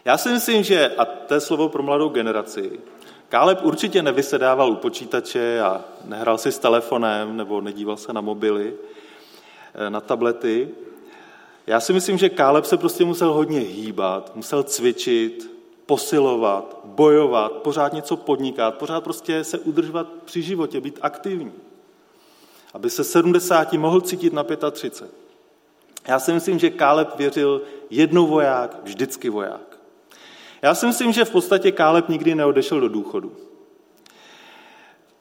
Já 0.06 0.18
si 0.18 0.30
myslím, 0.30 0.64
že, 0.64 0.88
a 0.98 1.06
to 1.06 1.34
je 1.34 1.40
slovo 1.40 1.70
pro 1.70 1.84
mladou 1.84 2.10
generaci, 2.10 2.80
Káleb 3.34 3.60
určitě 3.64 4.02
nevysedával 4.02 4.72
u 4.72 4.76
počítače 4.76 5.62
a 5.62 5.82
nehrál 6.06 6.38
si 6.38 6.52
s 6.52 6.60
telefonem 6.60 7.38
nebo 7.38 7.62
nedíval 7.62 7.98
se 7.98 8.14
na 8.14 8.22
mobily, 8.22 8.74
eh, 9.74 9.90
na 9.90 10.02
tablety. 10.02 10.70
Já 11.68 11.80
si 11.80 11.94
myslím, 11.94 12.18
že 12.18 12.30
Káleb 12.30 12.66
se 12.66 12.78
prostě 12.78 13.06
musel 13.06 13.34
hodně 13.34 13.60
hýbat, 13.60 14.36
musel 14.36 14.64
cvičit, 14.64 15.52
posilovat, 15.86 16.80
bojovat, 16.84 17.52
pořád 17.52 17.94
něco 17.94 18.18
podnikat, 18.18 18.78
pořád 18.78 19.04
prostě 19.04 19.44
se 19.44 19.60
udržovat 19.60 20.08
při 20.26 20.42
životě, 20.42 20.82
být 20.82 21.00
aktivní. 21.02 21.54
Aby 22.74 22.90
se 22.90 23.04
70 23.04 23.74
mohl 23.74 24.02
cítit 24.02 24.34
na 24.34 24.44
35. 24.72 25.12
Já 26.08 26.20
si 26.20 26.34
myslím, 26.34 26.60
že 26.60 26.70
Káleb 26.70 27.16
věřil 27.16 27.62
jednou 27.90 28.28
voják, 28.28 28.78
vždycky 28.84 29.30
voják. 29.30 29.73
Já 30.64 30.76
si 30.76 30.86
myslím, 30.86 31.12
že 31.12 31.26
v 31.26 31.32
podstatě 31.32 31.72
Káleb 31.72 32.10
nikdy 32.10 32.36
neodešel 32.36 32.80
do 32.80 32.90
důchodu. 32.90 33.36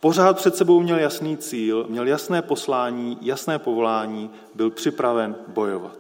Pořád 0.01 0.37
před 0.37 0.57
sebou 0.57 0.81
měl 0.81 0.99
jasný 0.99 1.37
cíl, 1.37 1.87
měl 1.89 2.07
jasné 2.07 2.43
poslání, 2.43 3.19
jasné 3.21 3.59
povolání, 3.59 4.31
byl 4.55 4.71
připraven 4.71 5.37
bojovat. 5.49 5.99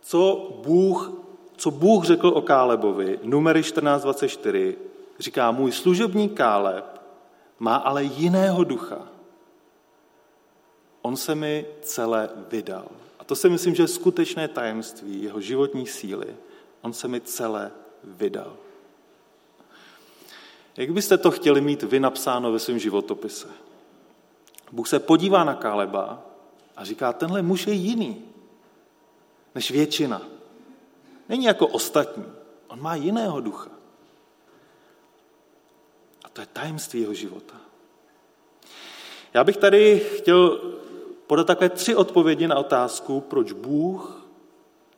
Co 0.00 0.50
Bůh, 0.64 1.12
co 1.56 1.70
Bůh 1.70 2.04
řekl 2.04 2.28
o 2.28 2.42
Kálebovi, 2.42 3.18
numery 3.22 3.60
14.24, 3.60 4.74
říká, 5.18 5.50
můj 5.50 5.72
služebník 5.72 6.34
Káleb 6.36 7.00
má 7.58 7.76
ale 7.76 8.04
jiného 8.04 8.64
ducha. 8.64 9.08
On 11.02 11.16
se 11.16 11.34
mi 11.34 11.66
celé 11.82 12.28
vydal. 12.50 12.88
A 13.18 13.24
to 13.24 13.36
si 13.36 13.48
myslím, 13.48 13.74
že 13.74 13.82
je 13.82 13.88
skutečné 13.88 14.48
tajemství 14.48 15.22
jeho 15.22 15.40
životní 15.40 15.86
síly. 15.86 16.26
On 16.86 16.92
se 16.92 17.08
mi 17.08 17.20
celé 17.20 17.72
vydal. 18.04 18.56
Jak 20.76 20.90
byste 20.90 21.18
to 21.18 21.30
chtěli 21.30 21.60
mít 21.60 21.82
vy 21.82 22.00
napsáno 22.00 22.52
ve 22.52 22.58
svém 22.58 22.78
životopise? 22.78 23.48
Bůh 24.72 24.88
se 24.88 24.98
podívá 24.98 25.44
na 25.44 25.54
Káleba 25.54 26.22
a 26.76 26.84
říká, 26.84 27.12
tenhle 27.12 27.42
muž 27.42 27.66
je 27.66 27.72
jiný 27.72 28.24
než 29.54 29.70
většina. 29.70 30.22
Není 31.28 31.44
jako 31.44 31.66
ostatní. 31.66 32.24
On 32.68 32.82
má 32.82 32.94
jiného 32.94 33.40
ducha. 33.40 33.70
A 36.24 36.28
to 36.28 36.40
je 36.40 36.46
tajemství 36.46 37.00
jeho 37.00 37.14
života. 37.14 37.54
Já 39.34 39.44
bych 39.44 39.56
tady 39.56 39.98
chtěl 39.98 40.60
podat 41.26 41.46
také 41.46 41.68
tři 41.68 41.94
odpovědi 41.94 42.48
na 42.48 42.56
otázku, 42.56 43.20
proč 43.20 43.52
Bůh 43.52 44.26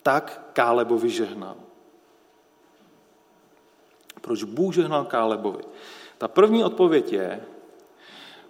tak 0.02 0.50
Kálebovi 0.52 1.10
žehnal 1.10 1.67
proč 4.20 4.44
Bůh 4.44 4.74
žehnal 4.74 5.04
Kálebovi. 5.04 5.62
Ta 6.18 6.28
první 6.28 6.64
odpověď 6.64 7.12
je, 7.12 7.40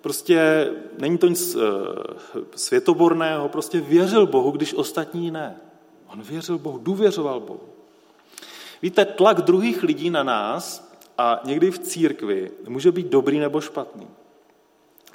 prostě 0.00 0.70
není 0.98 1.18
to 1.18 1.28
nic 1.28 1.56
eh, 1.56 1.58
světoborného, 2.56 3.48
prostě 3.48 3.80
věřil 3.80 4.26
Bohu, 4.26 4.50
když 4.50 4.74
ostatní 4.74 5.30
ne. 5.30 5.56
On 6.12 6.22
věřil 6.22 6.58
Bohu, 6.58 6.78
důvěřoval 6.78 7.40
Bohu. 7.40 7.68
Víte, 8.82 9.04
tlak 9.04 9.40
druhých 9.42 9.82
lidí 9.82 10.10
na 10.10 10.22
nás 10.22 10.92
a 11.18 11.40
někdy 11.44 11.70
v 11.70 11.78
církvi 11.78 12.50
může 12.68 12.92
být 12.92 13.06
dobrý 13.06 13.38
nebo 13.38 13.60
špatný. 13.60 14.08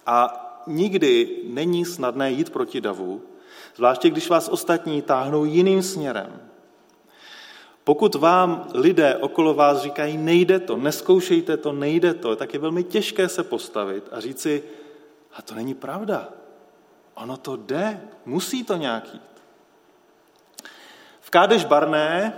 A 0.06 0.40
nikdy 0.68 1.38
není 1.48 1.86
snadné 1.86 2.32
jít 2.32 2.50
proti 2.50 2.82
davu, 2.82 3.22
zvláště 3.76 4.10
když 4.10 4.30
vás 4.30 4.50
ostatní 4.50 5.02
táhnou 5.02 5.46
jiným 5.46 5.84
směrem. 5.84 6.53
Pokud 7.84 8.16
vám 8.16 8.68
lidé 8.74 9.18
okolo 9.18 9.54
vás 9.54 9.82
říkají, 9.82 10.18
nejde 10.18 10.60
to, 10.60 10.78
neskoušejte 10.78 11.58
to, 11.58 11.74
nejde 11.74 12.14
to, 12.14 12.36
tak 12.36 12.54
je 12.54 12.60
velmi 12.60 12.84
těžké 12.84 13.30
se 13.30 13.44
postavit 13.44 14.04
a 14.12 14.20
říci, 14.20 14.64
a 15.34 15.42
to 15.42 15.56
není 15.56 15.74
pravda. 15.74 16.30
Ono 17.14 17.38
to 17.38 17.56
jde, 17.56 18.02
musí 18.26 18.64
to 18.64 18.76
nějak 18.76 19.14
jít. 19.14 19.22
V 21.22 21.30
Kádeš 21.30 21.66
Barné 21.66 22.34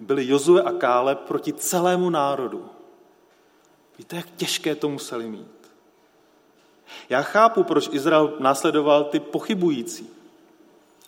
byli 0.00 0.28
Jozue 0.28 0.62
a 0.62 0.72
Kále 0.72 1.14
proti 1.14 1.52
celému 1.52 2.10
národu. 2.10 2.68
Víte, 3.98 4.16
jak 4.16 4.30
těžké 4.30 4.74
to 4.74 4.88
museli 4.88 5.28
mít. 5.28 5.70
Já 7.08 7.22
chápu, 7.22 7.62
proč 7.62 7.88
Izrael 7.92 8.36
následoval 8.38 9.04
ty 9.04 9.20
pochybující. 9.20 10.10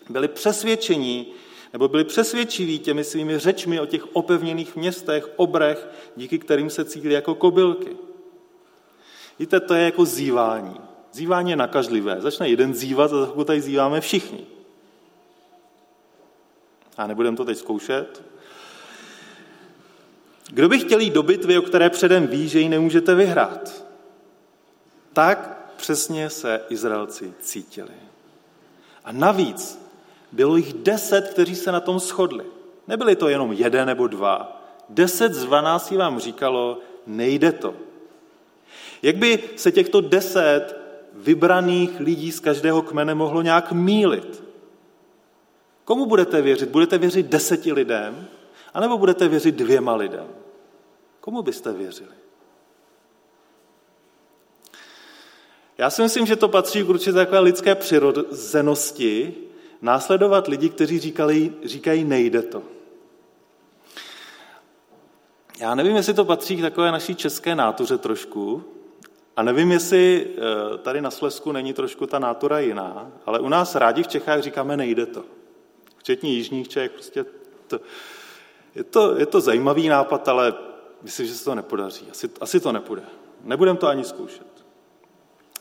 Byli 0.09 0.27
přesvědčení, 0.27 1.33
nebo 1.73 1.87
byli 1.87 2.03
přesvědčiví 2.03 2.79
těmi 2.79 3.03
svými 3.03 3.39
řečmi 3.39 3.79
o 3.79 3.85
těch 3.85 4.15
opevněných 4.15 4.75
městech, 4.75 5.29
obrech, 5.35 5.87
díky 6.15 6.39
kterým 6.39 6.69
se 6.69 6.85
cítili 6.85 7.13
jako 7.13 7.35
kobylky. 7.35 7.97
Víte, 9.39 9.59
to 9.59 9.73
je 9.73 9.85
jako 9.85 10.05
zývání. 10.05 10.79
Zývání 11.11 11.49
je 11.49 11.55
nakažlivé. 11.55 12.21
Začne 12.21 12.49
jeden 12.49 12.73
zývat 12.73 13.13
a 13.13 13.25
za 13.25 13.43
tady 13.43 13.61
zýváme 13.61 14.01
všichni. 14.01 14.45
A 16.97 17.07
nebudeme 17.07 17.37
to 17.37 17.45
teď 17.45 17.57
zkoušet. 17.57 18.23
Kdo 20.49 20.69
by 20.69 20.79
chtěl 20.79 20.99
jít 20.99 21.13
do 21.13 21.23
bitvy, 21.23 21.57
o 21.57 21.61
které 21.61 21.89
předem 21.89 22.27
ví, 22.27 22.49
že 22.49 22.59
ji 22.59 22.69
nemůžete 22.69 23.15
vyhrát? 23.15 23.85
Tak 25.13 25.71
přesně 25.77 26.29
se 26.29 26.61
Izraelci 26.69 27.33
cítili. 27.39 27.93
A 29.05 29.11
navíc 29.11 29.86
bylo 30.31 30.57
jich 30.57 30.73
deset, 30.73 31.29
kteří 31.29 31.55
se 31.55 31.71
na 31.71 31.79
tom 31.79 31.99
shodli. 31.99 32.45
Nebyli 32.87 33.15
to 33.15 33.29
jenom 33.29 33.53
jeden 33.53 33.87
nebo 33.87 34.07
dva. 34.07 34.61
Deset 34.89 35.33
z 35.33 35.45
dvanácti 35.45 35.97
vám 35.97 36.19
říkalo, 36.19 36.79
nejde 37.07 37.51
to. 37.51 37.73
Jak 39.01 39.15
by 39.15 39.43
se 39.55 39.71
těchto 39.71 40.01
deset 40.01 40.75
vybraných 41.13 41.99
lidí 41.99 42.31
z 42.31 42.39
každého 42.39 42.81
kmene 42.81 43.15
mohlo 43.15 43.41
nějak 43.41 43.71
mílit? 43.71 44.43
Komu 45.85 46.05
budete 46.05 46.41
věřit? 46.41 46.69
Budete 46.69 46.97
věřit 46.97 47.25
deseti 47.25 47.73
lidem? 47.73 48.27
A 48.73 48.79
nebo 48.79 48.97
budete 48.97 49.27
věřit 49.27 49.55
dvěma 49.55 49.95
lidem? 49.95 50.27
Komu 51.19 51.41
byste 51.41 51.73
věřili? 51.73 52.09
Já 55.77 55.89
si 55.89 56.01
myslím, 56.01 56.25
že 56.25 56.35
to 56.35 56.47
patří 56.47 56.83
k 56.83 56.89
určitě 56.89 57.13
takové 57.13 57.39
lidské 57.39 57.75
přirozenosti, 57.75 59.33
následovat 59.81 60.47
lidi, 60.47 60.69
kteří 60.69 60.99
říkali, 60.99 61.53
říkají, 61.65 62.03
nejde 62.03 62.41
to. 62.41 62.63
Já 65.59 65.75
nevím, 65.75 65.95
jestli 65.95 66.13
to 66.13 66.25
patří 66.25 66.57
k 66.57 66.61
takové 66.61 66.91
naší 66.91 67.15
české 67.15 67.55
nátuře 67.55 67.97
trošku, 67.97 68.63
a 69.37 69.43
nevím, 69.43 69.71
jestli 69.71 70.27
eh, 70.27 70.77
tady 70.77 71.01
na 71.01 71.11
Slesku 71.11 71.51
není 71.51 71.73
trošku 71.73 72.07
ta 72.07 72.19
nátura 72.19 72.59
jiná, 72.59 73.11
ale 73.25 73.39
u 73.39 73.49
nás 73.49 73.75
rádi 73.75 74.03
v 74.03 74.07
Čechách 74.07 74.41
říkáme, 74.41 74.77
nejde 74.77 75.05
to. 75.05 75.23
Včetně 75.97 76.33
jižních 76.33 76.67
Čech, 76.67 76.91
prostě 76.91 77.25
to, 77.67 77.79
je, 78.75 78.83
to, 78.83 79.17
je 79.17 79.25
to 79.25 79.41
zajímavý 79.41 79.87
nápad, 79.87 80.27
ale 80.27 80.53
myslím, 81.01 81.27
že 81.27 81.35
se 81.35 81.45
to 81.45 81.55
nepodaří. 81.55 82.07
Asi, 82.11 82.29
asi 82.41 82.59
to 82.59 82.71
nepůjde. 82.71 83.03
Nebudeme 83.43 83.79
to 83.79 83.87
ani 83.87 84.03
zkoušet. 84.03 84.47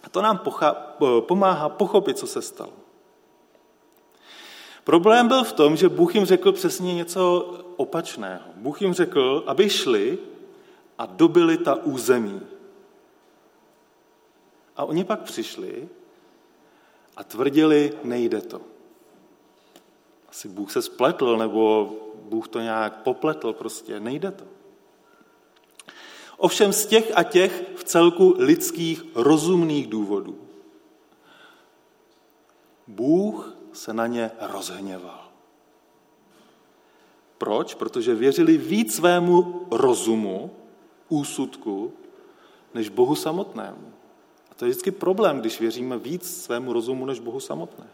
A 0.05 0.09
to 0.09 0.23
nám 0.23 0.39
pocha, 0.39 0.77
pomáhá 1.21 1.69
pochopit, 1.69 2.19
co 2.19 2.27
se 2.27 2.43
stalo. 2.43 2.73
Problém 4.87 5.29
byl 5.29 5.45
v 5.45 5.53
tom, 5.53 5.77
že 5.77 5.89
Bůh 5.89 6.15
jim 6.15 6.25
řekl 6.25 6.53
přesně 6.53 6.95
něco 6.95 7.55
opačného. 7.77 8.45
Bůh 8.55 8.83
jim 8.83 8.95
řekl, 8.95 9.45
aby 9.47 9.71
šli 9.71 10.19
a 10.99 11.07
dobili 11.07 11.59
ta 11.59 11.75
území. 11.75 12.41
A 14.77 14.85
oni 14.85 15.05
pak 15.05 15.21
přišli 15.21 15.89
a 17.17 17.25
tvrdili, 17.25 17.93
nejde 18.05 18.41
to. 18.41 18.61
Asi 20.29 20.49
Bůh 20.49 20.73
se 20.73 20.83
spletl, 20.83 21.37
nebo 21.37 21.93
Bůh 22.15 22.49
to 22.49 22.61
nějak 22.61 23.03
popletl, 23.03 23.53
prostě 23.53 24.01
nejde 24.01 24.31
to. 24.31 24.45
Ovšem 26.37 26.73
z 26.73 26.87
těch 26.87 27.13
a 27.15 27.23
těch 27.23 27.65
v 27.77 27.85
celku 27.85 28.35
lidských 28.39 29.05
rozumných 29.15 29.87
důvodů. 29.87 30.39
Bůh 32.87 33.56
se 33.77 33.93
na 33.93 34.07
ně 34.07 34.31
rozhněval. 34.41 35.29
Proč? 37.39 37.75
Protože 37.75 38.15
věřili 38.15 38.57
víc 38.57 38.95
svému 38.95 39.67
rozumu, 39.71 40.51
úsudku, 41.09 41.93
než 42.75 42.89
Bohu 42.89 43.15
samotnému. 43.15 43.93
A 44.51 44.55
to 44.55 44.65
je 44.65 44.71
vždycky 44.71 44.91
problém, 44.91 45.41
když 45.41 45.61
věříme 45.61 45.99
víc 45.99 46.43
svému 46.45 46.73
rozumu 46.73 47.07
než 47.07 47.21
Bohu 47.21 47.41
samotnému. 47.41 47.91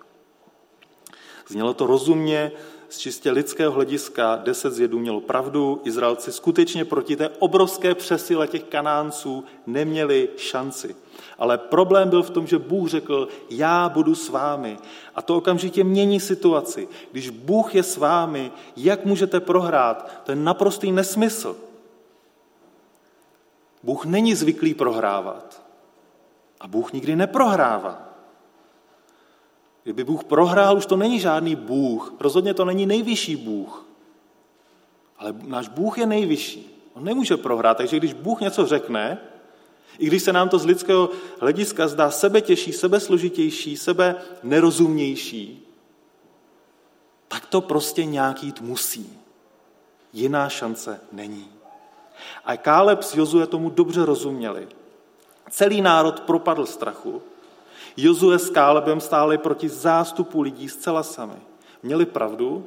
Znělo 1.48 1.74
to 1.74 1.86
rozumně, 1.86 2.52
z 2.92 2.98
čistě 2.98 3.30
lidského 3.30 3.72
hlediska 3.72 4.36
deset 4.36 4.72
zjedů 4.72 4.98
mělo 4.98 5.20
pravdu, 5.20 5.80
Izraelci 5.84 6.32
skutečně 6.32 6.84
proti 6.84 7.16
té 7.16 7.28
obrovské 7.28 7.94
přesile 7.94 8.48
těch 8.48 8.62
kanánců 8.62 9.44
neměli 9.66 10.28
šanci. 10.36 10.96
Ale 11.38 11.58
problém 11.58 12.08
byl 12.08 12.22
v 12.22 12.30
tom, 12.30 12.46
že 12.46 12.58
Bůh 12.58 12.88
řekl, 12.88 13.28
já 13.50 13.88
budu 13.88 14.14
s 14.14 14.28
vámi. 14.28 14.78
A 15.14 15.22
to 15.22 15.36
okamžitě 15.36 15.84
mění 15.84 16.20
situaci. 16.20 16.88
Když 17.12 17.30
Bůh 17.30 17.74
je 17.74 17.82
s 17.82 17.96
vámi, 17.96 18.52
jak 18.76 19.04
můžete 19.04 19.40
prohrát? 19.40 20.20
To 20.24 20.32
je 20.32 20.36
naprostý 20.36 20.92
nesmysl. 20.92 21.56
Bůh 23.82 24.04
není 24.04 24.34
zvyklý 24.34 24.74
prohrávat. 24.74 25.62
A 26.60 26.68
Bůh 26.68 26.92
nikdy 26.92 27.16
neprohrává. 27.16 28.11
Kdyby 29.82 30.04
Bůh 30.04 30.24
prohrál, 30.24 30.76
už 30.76 30.86
to 30.86 30.96
není 30.96 31.20
žádný 31.20 31.56
Bůh, 31.56 32.14
rozhodně 32.20 32.54
to 32.54 32.64
není 32.64 32.86
nejvyšší 32.86 33.36
Bůh. 33.36 33.86
Ale 35.18 35.34
náš 35.42 35.68
Bůh 35.68 35.98
je 35.98 36.06
nejvyšší. 36.06 36.90
On 36.94 37.04
nemůže 37.04 37.36
prohrát, 37.36 37.76
takže 37.76 37.96
když 37.96 38.12
Bůh 38.12 38.40
něco 38.40 38.66
řekne, 38.66 39.18
i 39.98 40.06
když 40.06 40.22
se 40.22 40.32
nám 40.32 40.48
to 40.48 40.58
z 40.58 40.64
lidského 40.64 41.10
hlediska 41.40 41.88
zdá 41.88 42.10
sebe 42.10 42.40
těžší, 42.40 42.72
sebe 42.72 43.00
složitější, 43.00 43.76
sebe 43.76 44.16
nerozumnější, 44.42 45.68
tak 47.28 47.46
to 47.46 47.60
prostě 47.60 48.04
nějak 48.04 48.42
jít 48.42 48.60
musí. 48.60 49.18
Jiná 50.12 50.48
šance 50.48 51.00
není. 51.12 51.48
A 52.44 52.56
Káleb 52.56 53.02
s 53.02 53.14
Jozue 53.14 53.46
tomu 53.46 53.70
dobře 53.70 54.04
rozuměli. 54.04 54.68
Celý 55.50 55.82
národ 55.82 56.20
propadl 56.20 56.66
strachu, 56.66 57.22
Jozue 57.96 58.38
s 58.38 58.50
Kálebem 58.50 59.00
stáli 59.00 59.38
proti 59.38 59.68
zástupu 59.68 60.42
lidí 60.42 60.68
zcela 60.68 61.02
sami. 61.02 61.36
Měli 61.82 62.06
pravdu 62.06 62.66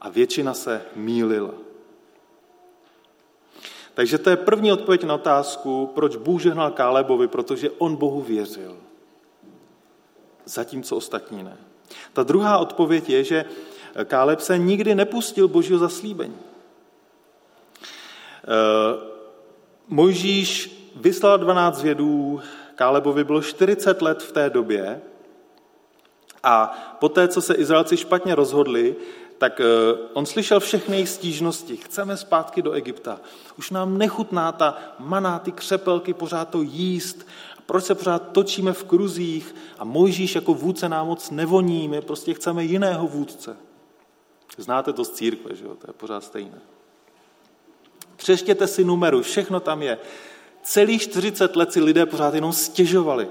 a 0.00 0.08
většina 0.08 0.54
se 0.54 0.82
mýlila. 0.96 1.54
Takže 3.94 4.18
to 4.18 4.30
je 4.30 4.36
první 4.36 4.72
odpověď 4.72 5.04
na 5.04 5.14
otázku, 5.14 5.90
proč 5.94 6.16
Bůh 6.16 6.42
žehnal 6.42 6.70
Kálebovi, 6.70 7.28
protože 7.28 7.70
on 7.70 7.96
Bohu 7.96 8.20
věřil. 8.20 8.76
Zatímco 10.44 10.96
ostatní 10.96 11.42
ne. 11.42 11.56
Ta 12.12 12.22
druhá 12.22 12.58
odpověď 12.58 13.08
je, 13.08 13.24
že 13.24 13.44
Káleb 14.04 14.40
se 14.40 14.58
nikdy 14.58 14.94
nepustil 14.94 15.48
božího 15.48 15.78
zaslíbení. 15.78 16.36
Eh, 18.44 19.10
Mojžíš 19.88 20.76
vyslal 20.96 21.38
12 21.38 21.82
vědů 21.82 22.40
Kálebovi 22.80 23.24
bylo 23.24 23.42
40 23.42 24.02
let 24.02 24.22
v 24.22 24.32
té 24.32 24.50
době 24.50 25.00
a 26.42 26.66
poté, 27.00 27.28
co 27.28 27.42
se 27.42 27.54
Izraelci 27.54 27.96
špatně 27.96 28.34
rozhodli, 28.34 28.96
tak 29.38 29.60
eh, 29.60 29.64
on 30.12 30.26
slyšel 30.26 30.60
všechny 30.60 30.96
jejich 30.96 31.08
stížnosti. 31.08 31.76
Chceme 31.76 32.16
zpátky 32.16 32.62
do 32.62 32.72
Egypta. 32.72 33.20
Už 33.58 33.70
nám 33.70 33.98
nechutná 33.98 34.52
ta 34.52 34.78
maná, 34.98 35.38
ty 35.38 35.52
křepelky, 35.52 36.14
pořád 36.14 36.48
to 36.48 36.62
jíst. 36.62 37.26
Proč 37.66 37.84
se 37.84 37.94
pořád 37.94 38.32
točíme 38.32 38.72
v 38.72 38.84
kruzích 38.84 39.54
a 39.78 39.84
Mojžíš 39.84 40.34
jako 40.34 40.54
vůdce 40.54 40.88
nám 40.88 41.06
moc 41.06 41.30
nevoní, 41.30 41.88
my 41.88 42.00
prostě 42.00 42.34
chceme 42.34 42.64
jiného 42.64 43.06
vůdce. 43.06 43.56
Znáte 44.58 44.92
to 44.92 45.04
z 45.04 45.10
církve, 45.10 45.56
že 45.56 45.64
jo? 45.64 45.74
to 45.74 45.86
je 45.88 45.92
pořád 45.92 46.24
stejné. 46.24 46.58
Přeštěte 48.16 48.66
si 48.66 48.84
numeru, 48.84 49.22
všechno 49.22 49.60
tam 49.60 49.82
je. 49.82 49.98
Celých 50.62 51.02
40 51.02 51.56
let 51.56 51.72
si 51.72 51.80
lidé 51.80 52.06
pořád 52.06 52.34
jenom 52.34 52.52
stěžovali. 52.52 53.28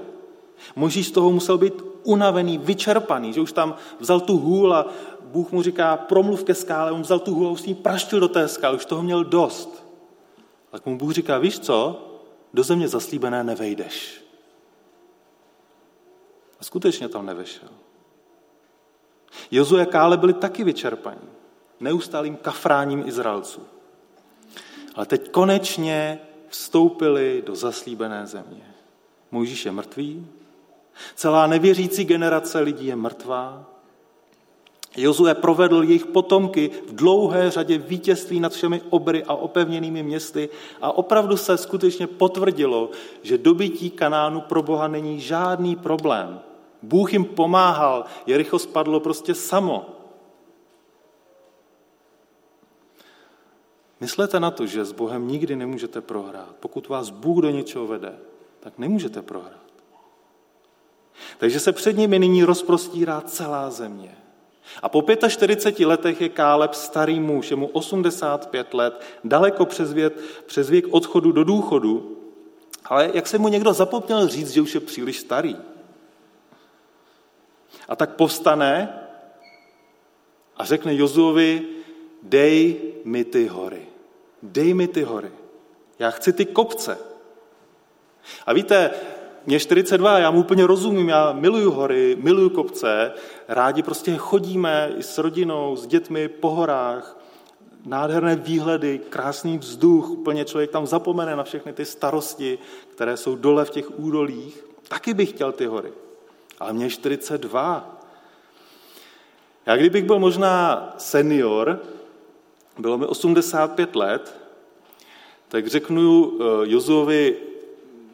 Možíš 0.76 1.08
z 1.08 1.10
toho 1.10 1.32
musel 1.32 1.58
být 1.58 1.74
unavený, 2.02 2.58
vyčerpaný, 2.58 3.32
že 3.32 3.40
už 3.40 3.52
tam 3.52 3.74
vzal 3.98 4.20
tu 4.20 4.38
hůl 4.38 4.74
a 4.74 4.86
Bůh 5.20 5.52
mu 5.52 5.62
říká, 5.62 5.96
promluv 5.96 6.44
ke 6.44 6.54
skále, 6.54 6.92
on 6.92 7.02
vzal 7.02 7.18
tu 7.18 7.34
hůl 7.34 7.46
a 7.46 7.50
už 7.50 7.60
s 7.60 7.66
ní 7.66 7.74
praštil 7.74 8.20
do 8.20 8.28
té 8.28 8.48
skály, 8.48 8.76
už 8.76 8.84
toho 8.84 9.02
měl 9.02 9.24
dost. 9.24 9.84
Tak 10.70 10.86
mu 10.86 10.98
Bůh 10.98 11.12
říká, 11.12 11.38
víš 11.38 11.58
co, 11.58 12.06
do 12.54 12.62
země 12.62 12.88
zaslíbené 12.88 13.44
nevejdeš. 13.44 14.24
A 16.60 16.64
skutečně 16.64 17.08
tam 17.08 17.26
nevešel. 17.26 17.68
Jozu 19.50 19.80
a 19.80 19.84
Kále 19.84 20.16
byli 20.16 20.32
taky 20.32 20.64
vyčerpaní, 20.64 21.28
neustálým 21.80 22.36
kafráním 22.36 23.06
Izraelců. 23.06 23.60
Ale 24.94 25.06
teď 25.06 25.30
konečně 25.30 26.18
vstoupili 26.50 27.42
do 27.46 27.54
zaslíbené 27.54 28.26
země. 28.26 28.74
Mojžíš 29.30 29.66
je 29.66 29.72
mrtvý, 29.72 30.26
celá 31.14 31.46
nevěřící 31.46 32.04
generace 32.04 32.60
lidí 32.60 32.86
je 32.86 32.96
mrtvá. 32.96 33.64
Jozue 34.96 35.34
provedl 35.34 35.82
jejich 35.82 36.06
potomky 36.06 36.70
v 36.88 36.94
dlouhé 36.94 37.50
řadě 37.50 37.78
vítězství 37.78 38.40
nad 38.40 38.52
všemi 38.52 38.82
obry 38.90 39.24
a 39.24 39.34
opevněnými 39.34 40.02
městy 40.02 40.48
a 40.82 40.92
opravdu 40.92 41.36
se 41.36 41.56
skutečně 41.56 42.06
potvrdilo, 42.06 42.90
že 43.22 43.38
dobytí 43.38 43.90
Kanánu 43.90 44.40
pro 44.40 44.62
Boha 44.62 44.88
není 44.88 45.20
žádný 45.20 45.76
problém. 45.76 46.40
Bůh 46.82 47.12
jim 47.12 47.24
pomáhal, 47.24 48.04
Jericho 48.26 48.58
spadlo 48.58 49.00
prostě 49.00 49.34
samo. 49.34 49.99
Myslete 54.00 54.40
na 54.40 54.50
to, 54.50 54.66
že 54.66 54.84
s 54.84 54.92
Bohem 54.92 55.28
nikdy 55.28 55.56
nemůžete 55.56 56.00
prohrát. 56.00 56.56
Pokud 56.60 56.88
vás 56.88 57.10
Bůh 57.10 57.42
do 57.42 57.50
něčeho 57.50 57.86
vede, 57.86 58.18
tak 58.60 58.78
nemůžete 58.78 59.22
prohrát. 59.22 59.70
Takže 61.38 61.60
se 61.60 61.72
před 61.72 61.96
nimi 61.96 62.18
nyní 62.18 62.44
rozprostírá 62.44 63.20
celá 63.20 63.70
země. 63.70 64.16
A 64.82 64.88
po 64.88 65.04
45 65.28 65.86
letech 65.86 66.20
je 66.20 66.28
Káleb 66.28 66.74
starý 66.74 67.20
muž, 67.20 67.50
je 67.50 67.56
mu 67.56 67.66
85 67.66 68.74
let, 68.74 69.00
daleko 69.24 69.66
přes 69.66 69.92
věk, 69.92 70.12
přes 70.46 70.70
věk 70.70 70.84
odchodu 70.90 71.32
do 71.32 71.44
důchodu, 71.44 72.16
ale 72.84 73.10
jak 73.14 73.26
se 73.26 73.38
mu 73.38 73.48
někdo 73.48 73.72
zapomněl 73.72 74.28
říct, 74.28 74.50
že 74.50 74.60
už 74.60 74.74
je 74.74 74.80
příliš 74.80 75.18
starý. 75.18 75.56
A 77.88 77.96
tak 77.96 78.16
povstane 78.16 79.00
a 80.56 80.64
řekne 80.64 80.96
Jozuovi, 80.96 81.62
dej 82.22 82.80
mi 83.04 83.24
ty 83.24 83.46
hory. 83.46 83.89
Dej 84.42 84.74
mi 84.74 84.88
ty 84.88 85.02
hory. 85.02 85.30
Já 85.98 86.10
chci 86.10 86.32
ty 86.32 86.44
kopce. 86.46 86.98
A 88.46 88.52
víte, 88.52 88.90
mě 89.46 89.60
42, 89.60 90.18
já 90.18 90.30
mu 90.30 90.40
úplně 90.40 90.66
rozumím, 90.66 91.08
já 91.08 91.32
miluju 91.32 91.70
hory, 91.70 92.16
miluju 92.20 92.50
kopce, 92.50 93.12
rádi 93.48 93.82
prostě 93.82 94.16
chodíme 94.16 94.92
i 94.96 95.02
s 95.02 95.18
rodinou, 95.18 95.76
s 95.76 95.86
dětmi 95.86 96.28
po 96.28 96.50
horách, 96.50 97.18
nádherné 97.86 98.36
výhledy, 98.36 99.00
krásný 99.08 99.58
vzduch, 99.58 100.10
úplně 100.10 100.44
člověk 100.44 100.70
tam 100.70 100.86
zapomene 100.86 101.36
na 101.36 101.44
všechny 101.44 101.72
ty 101.72 101.84
starosti, 101.84 102.58
které 102.94 103.16
jsou 103.16 103.36
dole 103.36 103.64
v 103.64 103.70
těch 103.70 103.98
údolích. 103.98 104.64
Taky 104.88 105.14
bych 105.14 105.28
chtěl 105.28 105.52
ty 105.52 105.66
hory. 105.66 105.92
Ale 106.58 106.72
mě 106.72 106.90
42. 106.90 108.00
Já 109.66 109.76
kdybych 109.76 110.04
byl 110.04 110.18
možná 110.18 110.94
senior, 110.98 111.80
bylo 112.80 112.98
mi 112.98 113.06
85 113.06 113.96
let, 113.96 114.40
tak 115.48 115.66
řeknu 115.66 116.32
eh, 116.32 116.44
Jozuovi, 116.62 117.36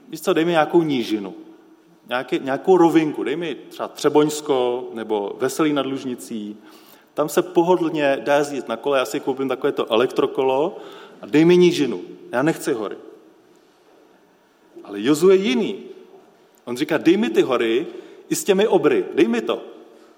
víš 0.09 0.20
co, 0.20 0.33
dej 0.33 0.44
mi 0.44 0.50
nějakou 0.50 0.83
nížinu, 0.83 1.35
nějaký, 2.09 2.38
nějakou 2.38 2.76
rovinku, 2.76 3.24
dej 3.24 3.37
mi 3.37 3.57
třeba 3.68 3.88
Třeboňsko 3.88 4.88
nebo 4.94 5.37
Veselý 5.40 5.72
nad 5.72 5.87
Lužnicí, 5.87 6.57
tam 7.14 7.29
se 7.29 7.42
pohodlně 7.42 8.22
dá 8.24 8.37
jezdit 8.37 8.68
na 8.68 8.76
kole, 8.76 8.98
já 8.98 9.05
si 9.05 9.20
koupím 9.20 9.48
takové 9.48 9.72
to 9.72 9.92
elektrokolo 9.92 10.79
a 11.20 11.26
dej 11.26 11.44
mi 11.44 11.57
nížinu, 11.57 12.00
já 12.33 12.42
nechci 12.42 12.72
hory. 12.72 12.96
Ale 14.85 15.02
Jozu 15.02 15.31
je 15.31 15.37
jiný. 15.37 15.79
On 16.64 16.76
říká, 16.76 16.98
dej 16.98 17.16
mi 17.16 17.31
ty 17.31 17.42
hory 17.42 17.87
i 18.29 18.35
s 18.35 18.44
těmi 18.44 18.68
obry, 18.68 19.05
dej 19.14 19.29
mi 19.29 19.40
to. 19.40 19.62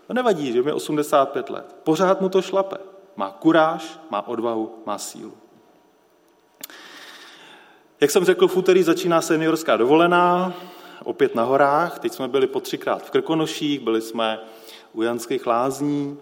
To 0.07 0.15
nevadí, 0.15 0.53
že 0.53 0.63
mi 0.63 0.73
85 0.73 1.51
let. 1.51 1.77
Pořád 1.85 2.21
mu 2.21 2.29
to 2.29 2.43
šlape. 2.43 2.77
Má 3.19 3.31
kuráž, 3.31 4.01
má 4.11 4.29
odvahu, 4.29 4.83
má 4.87 4.99
sílu. 4.99 5.33
Jak 8.01 8.11
jsem 8.11 8.25
řekl, 8.25 8.49
v 8.49 8.57
úterý 8.57 8.83
začíná 8.83 9.21
seniorská 9.21 9.77
dovolená, 9.77 10.53
opět 11.05 11.35
na 11.35 11.43
horách. 11.43 11.99
Teď 11.99 12.13
jsme 12.13 12.29
byli 12.29 12.47
po 12.47 12.61
třikrát 12.61 13.03
v 13.03 13.11
Krkonoších, 13.11 13.81
byli 13.81 14.01
jsme 14.01 14.41
u 14.93 15.03
Janských 15.03 15.47
lázní 15.47 16.19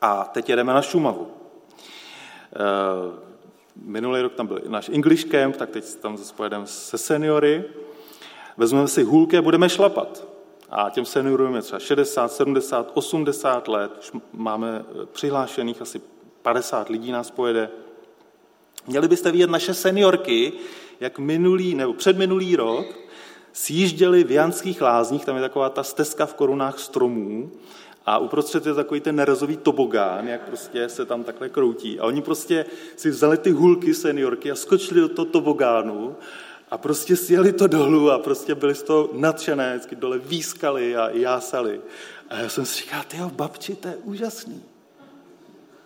a 0.00 0.24
teď 0.24 0.48
jedeme 0.48 0.72
na 0.72 0.82
Šumavu. 0.82 1.30
Eh, 2.52 3.20
minulý 3.76 4.20
rok 4.20 4.34
tam 4.34 4.46
byl 4.46 4.60
náš 4.68 4.88
English 4.88 5.24
Camp, 5.24 5.56
tak 5.56 5.70
teď 5.70 5.94
tam 5.94 6.16
zase 6.16 6.34
pojedeme 6.34 6.66
se 6.66 6.98
seniory. 6.98 7.64
Vezmeme 8.56 8.88
si 8.88 9.02
hůlky 9.02 9.38
a 9.38 9.42
budeme 9.42 9.68
šlapat. 9.68 10.35
A 10.70 10.90
těm 10.90 11.04
seniorům 11.04 11.54
je 11.54 11.62
třeba 11.62 11.78
60, 11.78 12.32
70, 12.32 12.90
80 12.94 13.68
let, 13.68 13.92
už 13.98 14.12
máme 14.32 14.84
eh, 14.88 15.06
přihlášených 15.06 15.82
asi 15.82 16.00
50 16.42 16.88
lidí 16.88 17.12
nás 17.12 17.30
pojede. 17.30 17.70
Měli 18.86 19.08
byste 19.08 19.32
vidět 19.32 19.50
naše 19.50 19.74
seniorky, 19.74 20.52
jak 21.00 21.18
minulý 21.18 21.74
nebo 21.74 21.92
předminulý 21.92 22.56
rok 22.56 22.86
sjížděli 23.52 24.24
v 24.24 24.30
Janských 24.30 24.82
lázních, 24.82 25.24
tam 25.24 25.36
je 25.36 25.42
taková 25.42 25.70
ta 25.70 25.82
stezka 25.82 26.26
v 26.26 26.34
korunách 26.34 26.78
stromů, 26.78 27.50
a 28.06 28.18
uprostřed 28.18 28.66
je 28.66 28.74
takový 28.74 29.00
ten 29.00 29.16
nerazový 29.16 29.56
tobogán, 29.56 30.28
jak 30.28 30.40
prostě 30.40 30.88
se 30.88 31.06
tam 31.06 31.24
takhle 31.24 31.48
kroutí. 31.48 32.00
A 32.00 32.04
oni 32.04 32.22
prostě 32.22 32.66
si 32.96 33.10
vzali 33.10 33.38
ty 33.38 33.50
hulky 33.50 33.94
seniorky 33.94 34.50
a 34.50 34.54
skočili 34.54 35.00
do 35.00 35.08
toho 35.08 35.26
tobogánu 35.26 36.16
a 36.70 36.78
prostě 36.78 37.16
sjeli 37.16 37.52
to 37.52 37.66
dolů 37.66 38.10
a 38.10 38.18
prostě 38.18 38.54
byli 38.54 38.74
z 38.74 38.82
toho 38.82 39.10
nadšené, 39.12 39.70
vždycky 39.70 39.96
dole 39.96 40.18
výskali 40.18 40.96
a 40.96 41.10
jásali. 41.10 41.80
A 42.30 42.36
já 42.36 42.48
jsem 42.48 42.66
si 42.66 42.82
říkal, 42.82 43.02
ty 43.08 43.16
babči, 43.32 43.76
to 43.76 43.88
je 43.88 43.96
úžasný. 43.96 44.62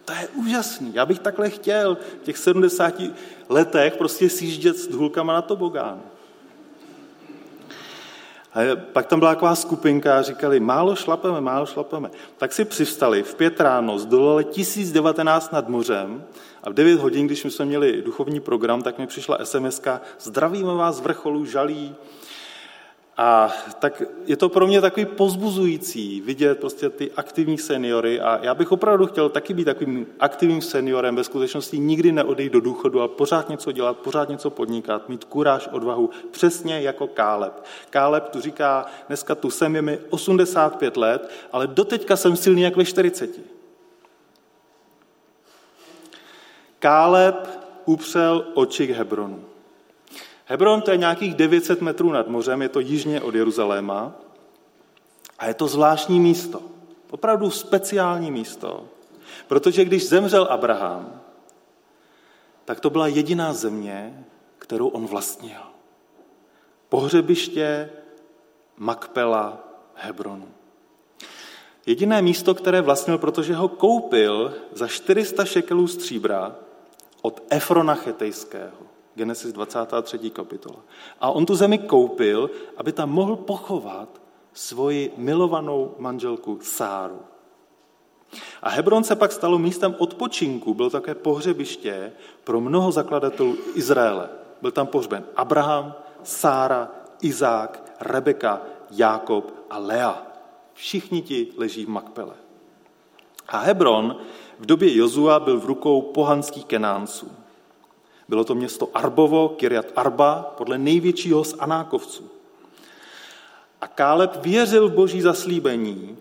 To 0.05 0.13
je 0.13 0.29
úžasný. 0.29 0.95
Já 0.95 1.07
bych 1.07 1.19
takhle 1.19 1.51
chtěl 1.51 1.97
v 2.23 2.25
těch 2.25 2.39
70 2.39 2.95
letech 3.49 3.97
prostě 3.97 4.31
sjíždět 4.31 4.77
s 4.77 4.91
hůlkama 4.91 5.33
na 5.33 5.43
tobogán. 5.43 6.03
A 8.55 8.77
pak 8.93 9.07
tam 9.07 9.19
byla 9.19 9.35
taková 9.35 9.55
skupinka 9.55 10.19
a 10.19 10.23
říkali, 10.23 10.61
málo 10.61 10.97
šlapeme, 10.97 11.41
málo 11.41 11.67
šlapeme. 11.67 12.11
Tak 12.37 12.53
si 12.53 12.65
přivstali 12.65 13.23
v 13.23 13.35
pět 13.35 13.61
ráno, 13.61 13.99
zdolali 13.99 14.45
1019 14.45 15.53
nad 15.53 15.69
mořem 15.69 16.25
a 16.63 16.71
v 16.71 16.75
9 16.75 17.01
hodin, 17.01 17.27
když 17.27 17.41
jsme 17.41 17.65
měli 17.65 18.03
duchovní 18.03 18.41
program, 18.41 18.83
tak 18.83 18.99
mi 18.99 19.07
přišla 19.07 19.39
sms 19.45 19.83
zdravíme 20.21 20.75
vás 20.75 20.97
z 20.97 21.01
vrcholu 21.01 21.45
žalí, 21.45 21.97
a 23.23 23.53
tak 23.79 24.03
je 24.27 24.37
to 24.37 24.49
pro 24.49 24.67
mě 24.67 24.81
takový 24.81 25.07
pozbuzující 25.07 26.21
vidět 26.21 26.61
prostě 26.61 26.91
ty 26.91 27.11
aktivní 27.17 27.59
seniory 27.59 28.21
a 28.21 28.41
já 28.43 28.55
bych 28.55 28.73
opravdu 28.73 29.07
chtěl 29.07 29.29
taky 29.29 29.55
být 29.55 29.65
takovým 29.65 30.07
aktivním 30.21 30.63
seniorem, 30.63 31.17
ve 31.17 31.25
skutečnosti 31.25 31.79
nikdy 31.79 32.13
neodejít 32.13 32.53
do 32.53 32.61
důchodu, 32.61 33.01
ale 33.01 33.09
pořád 33.09 33.49
něco 33.49 33.73
dělat, 33.73 33.97
pořád 33.97 34.29
něco 34.29 34.51
podnikat, 34.51 35.09
mít 35.09 35.25
kuráž, 35.25 35.69
odvahu, 35.73 36.11
přesně 36.31 36.81
jako 36.81 37.07
Káleb. 37.07 37.65
Káleb 37.91 38.29
tu 38.29 38.41
říká, 38.41 38.87
dneska 39.09 39.35
tu 39.35 39.51
jsem, 39.51 39.77
je 39.77 39.83
mi 39.83 39.99
85 40.11 40.97
let, 40.97 41.31
ale 41.53 41.67
doteďka 41.67 42.17
jsem 42.17 42.37
silný 42.37 42.63
jak 42.63 42.77
ve 42.77 42.85
40. 42.85 43.60
Káleb 46.81 47.49
upřel 47.85 48.47
oči 48.55 48.87
k 48.87 48.91
Hebronu. 48.91 49.45
Hebron 50.45 50.83
to 50.83 50.91
je 50.91 50.97
nějakých 50.97 51.35
900 51.35 51.81
metrů 51.81 52.13
nad 52.13 52.29
mořem, 52.29 52.63
je 52.63 52.69
to 52.69 52.81
jižně 52.81 53.21
od 53.21 53.35
Jeruzaléma 53.35 54.13
a 55.39 55.47
je 55.47 55.55
to 55.55 55.69
zvláštní 55.69 56.21
místo. 56.21 56.63
Opravdu 57.11 57.51
speciální 57.51 58.31
místo, 58.31 58.85
protože 59.49 59.85
když 59.85 60.09
zemřel 60.09 60.45
Abraham, 60.51 61.21
tak 62.65 62.81
to 62.81 62.91
byla 62.91 63.07
jediná 63.07 63.53
země, 63.53 64.25
kterou 64.59 64.89
on 64.89 65.07
vlastnil. 65.07 65.61
Pohřebiště 66.89 67.91
Makpela 68.77 69.69
Hebronu. 69.95 70.49
Jediné 71.87 72.23
místo, 72.23 72.55
které 72.55 72.81
vlastnil, 72.81 73.19
protože 73.19 73.55
ho 73.55 73.69
koupil 73.69 74.55
za 74.73 74.89
400 74.89 75.45
šekelů 75.45 75.87
stříbra 75.87 76.57
od 77.23 77.43
Efrona 77.51 77.95
Chetejského. 77.95 78.91
Genesis 79.15 79.53
23. 79.53 80.31
kapitola. 80.31 80.81
A 81.21 81.31
on 81.31 81.47
tu 81.47 81.55
zemi 81.55 81.79
koupil, 81.79 82.51
aby 82.77 82.93
tam 82.93 83.11
mohl 83.11 83.37
pochovat 83.37 84.09
svoji 84.53 85.13
milovanou 85.17 85.95
manželku 85.99 86.59
Sáru. 86.63 87.21
A 88.63 88.69
Hebron 88.69 89.05
se 89.05 89.17
pak 89.17 89.33
stalo 89.33 89.59
místem 89.59 89.95
odpočinku, 89.99 90.75
bylo 90.75 90.91
také 90.91 91.15
pohřebiště 91.15 92.13
pro 92.45 92.61
mnoho 92.61 92.93
zakladatelů 92.93 93.57
Izraele. 93.75 94.29
Byl 94.63 94.71
tam 94.71 94.87
pohřben 94.87 95.25
Abraham, 95.37 95.95
Sára, 96.23 96.89
Izák, 97.23 97.93
Rebeka, 98.01 98.61
Jákob 98.91 99.55
a 99.71 99.79
Lea. 99.79 100.27
Všichni 100.75 101.23
ti 101.23 101.53
leží 101.57 101.85
v 101.85 101.89
Makpele. 101.89 102.35
A 103.49 103.59
Hebron 103.59 104.17
v 104.61 104.67
době 104.67 104.97
Jozua 104.97 105.41
byl 105.41 105.61
v 105.61 105.65
rukou 105.65 106.03
pohanských 106.03 106.65
kenánců. 106.65 107.33
Bylo 108.29 108.45
to 108.45 108.55
město 108.55 108.89
Arbovo, 108.95 109.49
Kirjat 109.49 109.87
Arba, 109.97 110.55
podle 110.57 110.79
největšího 110.79 111.45
z 111.45 111.55
Anákovců. 111.59 112.31
A 113.81 113.89
Káleb 113.89 114.37
věřil 114.37 114.89
v 114.89 114.93
boží 114.93 115.21
zaslíbení 115.21 116.17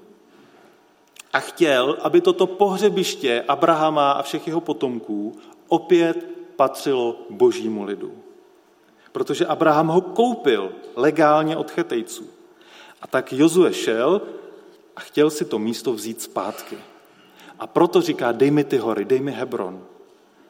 a 1.34 1.40
chtěl, 1.40 1.98
aby 2.02 2.22
toto 2.22 2.48
pohřebiště 2.48 3.44
Abrahama 3.48 4.12
a 4.12 4.22
všech 4.22 4.48
jeho 4.48 4.62
potomků 4.62 5.38
opět 5.68 6.28
patřilo 6.56 7.16
božímu 7.30 7.84
lidu. 7.84 8.14
Protože 9.12 9.46
Abraham 9.46 9.88
ho 9.88 10.02
koupil 10.02 10.72
legálně 10.96 11.58
od 11.58 11.72
chetejců. 11.72 12.30
A 13.02 13.08
tak 13.08 13.34
Jozue 13.34 13.74
šel 13.74 14.22
a 14.96 15.00
chtěl 15.00 15.30
si 15.30 15.46
to 15.46 15.60
místo 15.60 15.94
vzít 15.94 16.22
zpátky. 16.22 16.78
A 17.60 17.68
proto 17.68 18.02
říká, 18.02 18.32
dej 18.32 18.52
mi 18.52 18.64
ty 18.64 18.78
hory, 18.78 19.06
dej 19.06 19.20
mi 19.20 19.32
Hebron. 19.32 19.84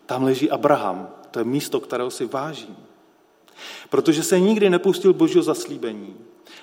Tam 0.06 0.24
leží 0.24 0.52
Abraham, 0.52 1.10
to 1.32 1.39
je 1.39 1.45
místo, 1.45 1.80
kterého 1.80 2.12
si 2.12 2.26
vážím. 2.26 2.78
Protože 3.89 4.24
se 4.24 4.39
nikdy 4.39 4.69
nepustil 4.69 5.13
božího 5.13 5.43
zaslíbení. 5.43 6.15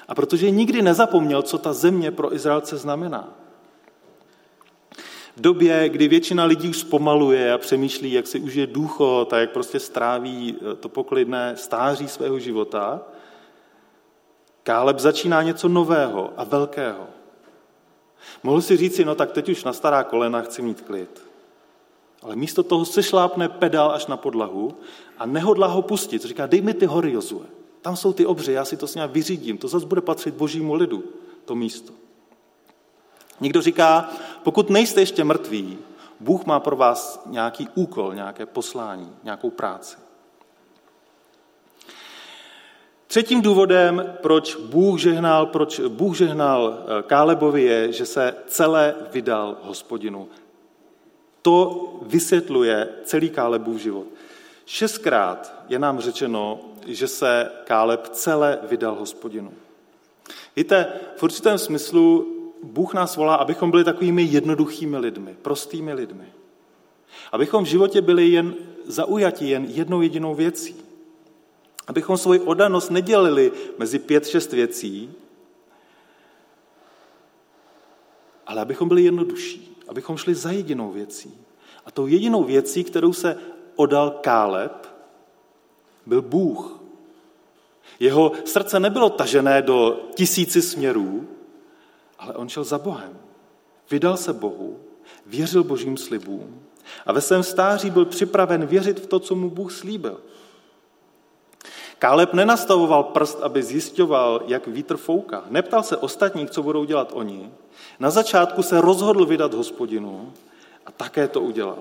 A 0.09 0.15
protože 0.15 0.51
nikdy 0.51 0.83
nezapomněl, 0.83 1.43
co 1.43 1.59
ta 1.59 1.73
země 1.73 2.11
pro 2.11 2.35
Izraelce 2.35 2.77
znamená. 2.77 3.29
V 5.37 5.41
době, 5.41 5.89
kdy 5.89 6.09
většina 6.09 6.45
lidí 6.45 6.69
už 6.69 6.79
zpomaluje 6.79 7.53
a 7.53 7.59
přemýšlí, 7.59 8.13
jak 8.13 8.27
si 8.27 8.41
užije 8.41 8.67
důchod 8.67 9.33
a 9.33 9.39
jak 9.39 9.51
prostě 9.51 9.81
stráví 9.81 10.57
eh, 10.57 10.77
to 10.77 10.89
poklidné 10.89 11.57
stáří 11.57 12.09
svého 12.09 12.39
života, 12.39 13.01
Káleb 14.63 14.99
začíná 14.99 15.43
něco 15.43 15.69
nového 15.69 16.33
a 16.37 16.45
velkého. 16.45 17.07
Mohl 18.43 18.63
si 18.63 18.77
říct, 18.77 18.99
no 18.99 19.15
tak 19.15 19.33
teď 19.33 19.49
už 19.49 19.65
na 19.65 19.73
stará 19.73 20.05
kolena 20.05 20.43
chci 20.43 20.63
mít 20.63 20.81
klid. 20.81 21.23
Ale 22.23 22.37
místo 22.37 22.63
toho 22.63 22.85
se 22.85 23.03
šlápne 23.03 23.49
pedál 23.49 23.91
až 23.91 24.07
na 24.07 24.17
podlahu 24.17 24.75
a 25.19 25.27
nehodlá 25.27 25.67
ho 25.67 25.83
pustit. 25.83 26.25
Říká, 26.25 26.47
dej 26.47 26.61
mi 26.61 26.75
ty 26.75 26.87
hory, 26.87 27.13
Jozue. 27.13 27.47
Tam 27.83 27.97
jsou 27.97 28.13
ty 28.13 28.27
obři, 28.27 28.53
já 28.53 28.65
si 28.65 28.77
to 28.77 28.87
s 28.87 28.95
ním 28.95 29.05
vyřídím. 29.09 29.59
To 29.59 29.69
zase 29.69 29.87
bude 29.87 30.01
patřit 30.01 30.35
božímu 30.35 30.75
lidu, 30.75 31.05
to 31.45 31.55
místo. 31.55 31.93
Někdo 33.41 33.63
říká, 33.63 34.11
pokud 34.43 34.71
nejste 34.71 35.01
ještě 35.01 35.25
mrtví, 35.25 35.79
Bůh 36.21 36.45
má 36.45 36.61
pro 36.61 36.77
vás 36.77 37.23
nějaký 37.27 37.69
úkol, 37.75 38.15
nějaké 38.15 38.47
poslání, 38.47 39.13
nějakou 39.25 39.51
práci. 39.51 39.97
Třetím 43.17 43.43
důvodem, 43.43 44.15
proč 44.23 44.57
Bůh 44.57 45.01
žehnal, 45.01 45.47
proč 45.47 45.81
Bůh 45.89 46.17
žehnal 46.17 46.79
eh, 46.79 47.03
Kálebovi 47.03 47.63
je, 47.63 47.93
že 47.93 48.07
se 48.07 48.35
celé 48.47 48.95
vydal 49.13 49.57
hospodinu. 49.63 50.29
To 51.43 51.87
vysvětluje 52.03 52.89
celý 53.05 53.31
Kálebův 53.31 53.81
život. 53.81 54.07
Šestkrát 54.67 55.55
je 55.69 55.79
nám 55.79 56.01
řečeno, 56.01 56.61
že 56.87 57.09
se 57.09 57.51
Káleb 57.65 58.09
celé 58.09 58.59
vydal 58.71 58.95
hospodinu. 58.95 59.53
Víte, 60.57 60.87
v 61.17 61.23
určitém 61.23 61.59
smyslu 61.59 62.27
Bůh 62.63 62.95
nás 62.95 63.17
volá, 63.17 63.35
abychom 63.35 63.71
byli 63.71 63.85
takovými 63.85 64.23
jednoduchými 64.23 64.99
lidmi, 64.99 65.37
prostými 65.43 65.95
lidmi. 65.95 66.27
Abychom 67.33 67.65
v 67.65 67.69
životě 67.69 68.01
byli 68.01 68.29
jen 68.29 68.55
zaujati 68.87 69.49
jen 69.49 69.65
jednou 69.69 70.03
jedinou 70.03 70.35
věcí. 70.35 70.86
Abychom 71.87 72.17
svoji 72.17 72.41
oddanost 72.41 72.91
nedělili 72.91 73.53
mezi 73.79 73.99
pět, 73.99 74.27
šest 74.27 74.53
věcí, 74.53 75.13
ale 78.47 78.61
abychom 78.61 78.89
byli 78.89 79.03
jednodušší, 79.03 79.83
abychom 79.89 80.17
šli 80.17 80.35
za 80.35 80.51
jedinou 80.51 80.91
věcí. 80.91 81.39
A 81.87 81.91
tou 81.91 82.07
jedinou 82.07 82.45
věcí, 82.45 82.85
kterou 82.85 83.13
se 83.13 83.39
odal 83.77 84.11
Káleb, 84.11 84.87
byl 86.07 86.23
Bůh. 86.23 86.81
Jeho 88.01 88.33
srdce 88.45 88.81
nebylo 88.81 89.11
tažené 89.11 89.63
do 89.63 90.01
tisíci 90.15 90.63
směrů, 90.63 91.29
ale 92.19 92.35
on 92.35 92.49
šel 92.49 92.65
za 92.65 92.79
Bohem. 92.79 93.19
Vydal 93.91 94.17
se 94.17 94.33
Bohu, 94.33 94.81
věřil 95.27 95.65
božím 95.65 95.97
slibům 95.97 96.63
a 97.07 97.13
ve 97.13 97.21
svém 97.21 97.43
stáří 97.43 97.91
byl 97.91 98.05
připraven 98.05 98.67
věřit 98.67 99.01
v 99.01 99.07
to, 99.07 99.19
co 99.19 99.35
mu 99.35 99.51
Bůh 99.51 99.73
slíbil. 99.73 100.21
Káleb 101.99 102.33
nenastavoval 102.33 103.03
prst, 103.03 103.41
aby 103.43 103.63
zjišťoval, 103.63 104.43
jak 104.47 104.67
vítr 104.67 104.97
fouká. 104.97 105.45
Neptal 105.49 105.83
se 105.83 105.97
ostatních, 105.97 106.51
co 106.51 106.63
budou 106.63 106.85
dělat 106.85 107.11
oni. 107.13 107.51
Na 107.99 108.11
začátku 108.11 108.63
se 108.63 108.81
rozhodl 108.81 109.27
vydat 109.27 109.55
hospodinu 109.55 110.33
a 110.87 110.93
také 110.93 111.29
to 111.29 111.41
udělal. 111.41 111.79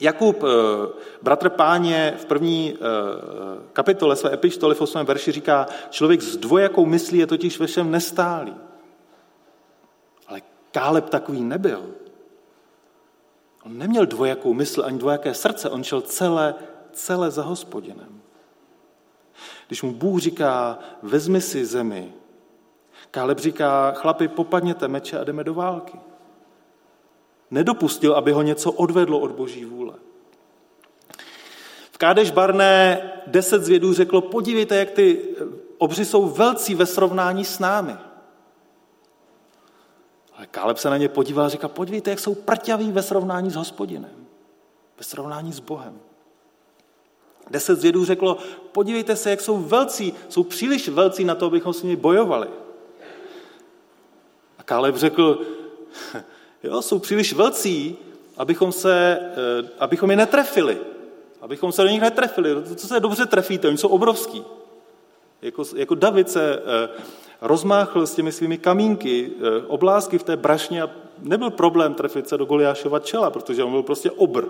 Jakub, 0.00 0.42
eh, 0.42 0.46
bratr 1.22 1.48
páně, 1.48 2.14
v 2.18 2.24
první 2.24 2.74
eh, 2.74 2.78
kapitole 3.72 4.16
své 4.16 4.32
epištoly 4.34 4.74
v 4.74 4.80
8. 4.80 5.06
verši 5.06 5.32
říká, 5.32 5.66
člověk 5.90 6.22
s 6.22 6.36
dvojakou 6.36 6.86
myslí 6.86 7.18
je 7.18 7.26
totiž 7.26 7.58
ve 7.58 7.66
všem 7.66 7.90
nestálý. 7.90 8.54
Ale 10.26 10.42
Káleb 10.72 11.08
takový 11.08 11.40
nebyl. 11.40 11.82
On 13.66 13.78
neměl 13.78 14.06
dvojakou 14.06 14.54
mysl 14.54 14.82
ani 14.84 14.98
dvojaké 14.98 15.34
srdce, 15.34 15.70
on 15.70 15.84
šel 15.84 16.00
celé, 16.00 16.54
celé 16.92 17.30
za 17.30 17.42
hospodinem. 17.42 18.23
Když 19.66 19.82
mu 19.82 19.94
Bůh 19.94 20.20
říká, 20.20 20.78
vezmi 21.02 21.40
si 21.40 21.66
zemi, 21.66 22.12
Káleb 23.10 23.38
říká, 23.38 23.92
chlapi, 23.92 24.28
popadněte 24.28 24.88
meče 24.88 25.18
a 25.18 25.24
jdeme 25.24 25.44
do 25.44 25.54
války. 25.54 25.98
Nedopustil, 27.50 28.14
aby 28.14 28.32
ho 28.32 28.42
něco 28.42 28.72
odvedlo 28.72 29.18
od 29.18 29.32
boží 29.32 29.64
vůle. 29.64 29.94
V 31.92 31.98
Kádeš 31.98 32.30
Barné 32.30 33.12
deset 33.26 33.64
zvědů 33.64 33.92
řeklo, 33.92 34.20
podívejte, 34.20 34.76
jak 34.76 34.90
ty 34.90 35.36
obři 35.78 36.04
jsou 36.04 36.28
velcí 36.28 36.74
ve 36.74 36.86
srovnání 36.86 37.44
s 37.44 37.58
námi. 37.58 37.96
Ale 40.36 40.46
Káleb 40.46 40.78
se 40.78 40.90
na 40.90 40.96
ně 40.96 41.08
podíval 41.08 41.46
a 41.46 41.48
říká, 41.48 41.68
podívejte, 41.68 42.10
jak 42.10 42.20
jsou 42.20 42.34
prťaví 42.34 42.92
ve 42.92 43.02
srovnání 43.02 43.50
s 43.50 43.56
hospodinem, 43.56 44.26
ve 44.98 45.04
srovnání 45.04 45.52
s 45.52 45.60
Bohem. 45.60 46.00
Deset 47.50 47.78
zvědů 47.78 48.04
řeklo, 48.04 48.36
podívejte 48.72 49.16
se, 49.16 49.30
jak 49.30 49.40
jsou 49.40 49.58
velcí, 49.58 50.14
jsou 50.28 50.42
příliš 50.42 50.88
velcí 50.88 51.24
na 51.24 51.34
to, 51.34 51.46
abychom 51.46 51.72
s 51.72 51.82
nimi 51.82 51.96
bojovali. 51.96 52.48
A 54.58 54.62
Káleb 54.62 54.96
řekl, 54.96 55.40
jo, 56.62 56.82
jsou 56.82 56.98
příliš 56.98 57.32
velcí, 57.32 57.96
abychom, 58.36 58.72
se, 58.72 59.18
eh, 59.20 59.68
abychom 59.78 60.10
je 60.10 60.16
netrefili. 60.16 60.78
Abychom 61.40 61.72
se 61.72 61.82
do 61.82 61.88
nich 61.88 62.00
netrefili. 62.00 62.50
Co 62.76 62.86
se 62.86 63.00
dobře 63.00 63.26
trefíte, 63.26 63.68
oni 63.68 63.78
jsou 63.78 63.88
obrovský. 63.88 64.44
Jako, 65.42 65.64
jako 65.76 65.94
David 65.94 66.30
se 66.30 66.54
eh, 66.54 66.88
rozmáchl 67.40 68.06
s 68.06 68.14
těmi 68.14 68.32
svými 68.32 68.58
kamínky, 68.58 69.32
eh, 69.36 69.66
oblásky 69.66 70.18
v 70.18 70.22
té 70.22 70.36
brašně 70.36 70.82
a 70.82 70.90
nebyl 71.18 71.50
problém 71.50 71.94
trefit 71.94 72.28
se 72.28 72.38
do 72.38 72.44
Goliášova 72.44 72.98
čela, 72.98 73.30
protože 73.30 73.64
on 73.64 73.70
byl 73.70 73.82
prostě 73.82 74.10
obr. 74.10 74.44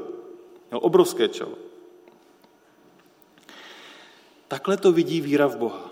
Měl 0.70 0.80
obrovské 0.83 1.28
čelo. 1.28 1.52
Takhle 4.55 4.77
to 4.77 4.93
vidí 4.93 5.21
víra 5.21 5.47
v 5.47 5.57
Boha. 5.57 5.90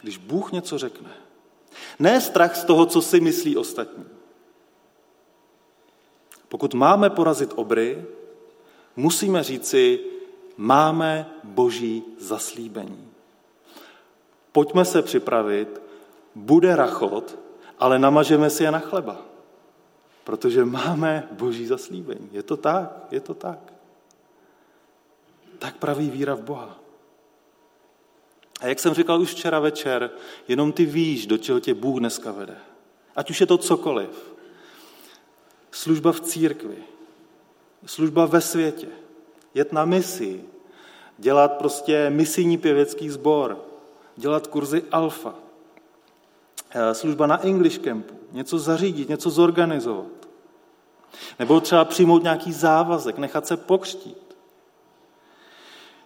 Když 0.00 0.16
Bůh 0.16 0.52
něco 0.52 0.78
řekne. 0.78 1.10
Ne 1.98 2.20
strach 2.20 2.56
z 2.56 2.64
toho, 2.64 2.86
co 2.86 3.02
si 3.02 3.20
myslí 3.20 3.56
ostatní. 3.56 4.04
Pokud 6.48 6.74
máme 6.74 7.10
porazit 7.10 7.52
obry, 7.54 8.04
musíme 8.96 9.42
říci, 9.42 10.00
máme 10.56 11.30
boží 11.44 12.02
zaslíbení. 12.18 13.08
Pojďme 14.52 14.84
se 14.84 15.02
připravit, 15.02 15.80
bude 16.34 16.76
rachot, 16.76 17.38
ale 17.78 17.98
namažeme 17.98 18.50
si 18.50 18.62
je 18.62 18.70
na 18.70 18.78
chleba. 18.78 19.16
Protože 20.24 20.64
máme 20.64 21.28
boží 21.32 21.66
zaslíbení. 21.66 22.28
Je 22.32 22.42
to 22.42 22.56
tak, 22.56 23.06
je 23.10 23.20
to 23.20 23.34
tak. 23.34 23.72
Tak 25.58 25.76
praví 25.76 26.10
víra 26.10 26.34
v 26.34 26.42
Boha. 26.42 26.79
A 28.60 28.66
jak 28.66 28.78
jsem 28.78 28.94
říkal 28.94 29.20
už 29.20 29.30
včera 29.30 29.60
večer, 29.60 30.10
jenom 30.48 30.72
ty 30.72 30.84
víš, 30.84 31.26
do 31.26 31.38
čeho 31.38 31.60
tě 31.60 31.74
Bůh 31.74 31.98
dneska 31.98 32.32
vede. 32.32 32.56
Ať 33.16 33.30
už 33.30 33.40
je 33.40 33.46
to 33.46 33.58
cokoliv. 33.58 34.34
Služba 35.70 36.12
v 36.12 36.20
církvi, 36.20 36.76
služba 37.86 38.26
ve 38.26 38.40
světě, 38.40 38.88
jet 39.54 39.72
na 39.72 39.84
misi, 39.84 40.44
dělat 41.18 41.52
prostě 41.52 42.10
misijní 42.10 42.58
pěvecký 42.58 43.10
sbor, 43.10 43.64
dělat 44.16 44.46
kurzy 44.46 44.82
alfa, 44.92 45.34
eh, 46.70 46.94
služba 46.94 47.26
na 47.26 47.44
English 47.44 47.78
Campu, 47.78 48.14
něco 48.32 48.58
zařídit, 48.58 49.08
něco 49.08 49.30
zorganizovat. 49.30 50.28
Nebo 51.38 51.60
třeba 51.60 51.84
přijmout 51.84 52.22
nějaký 52.22 52.52
závazek, 52.52 53.18
nechat 53.18 53.46
se 53.46 53.56
pokřtít. 53.56 54.29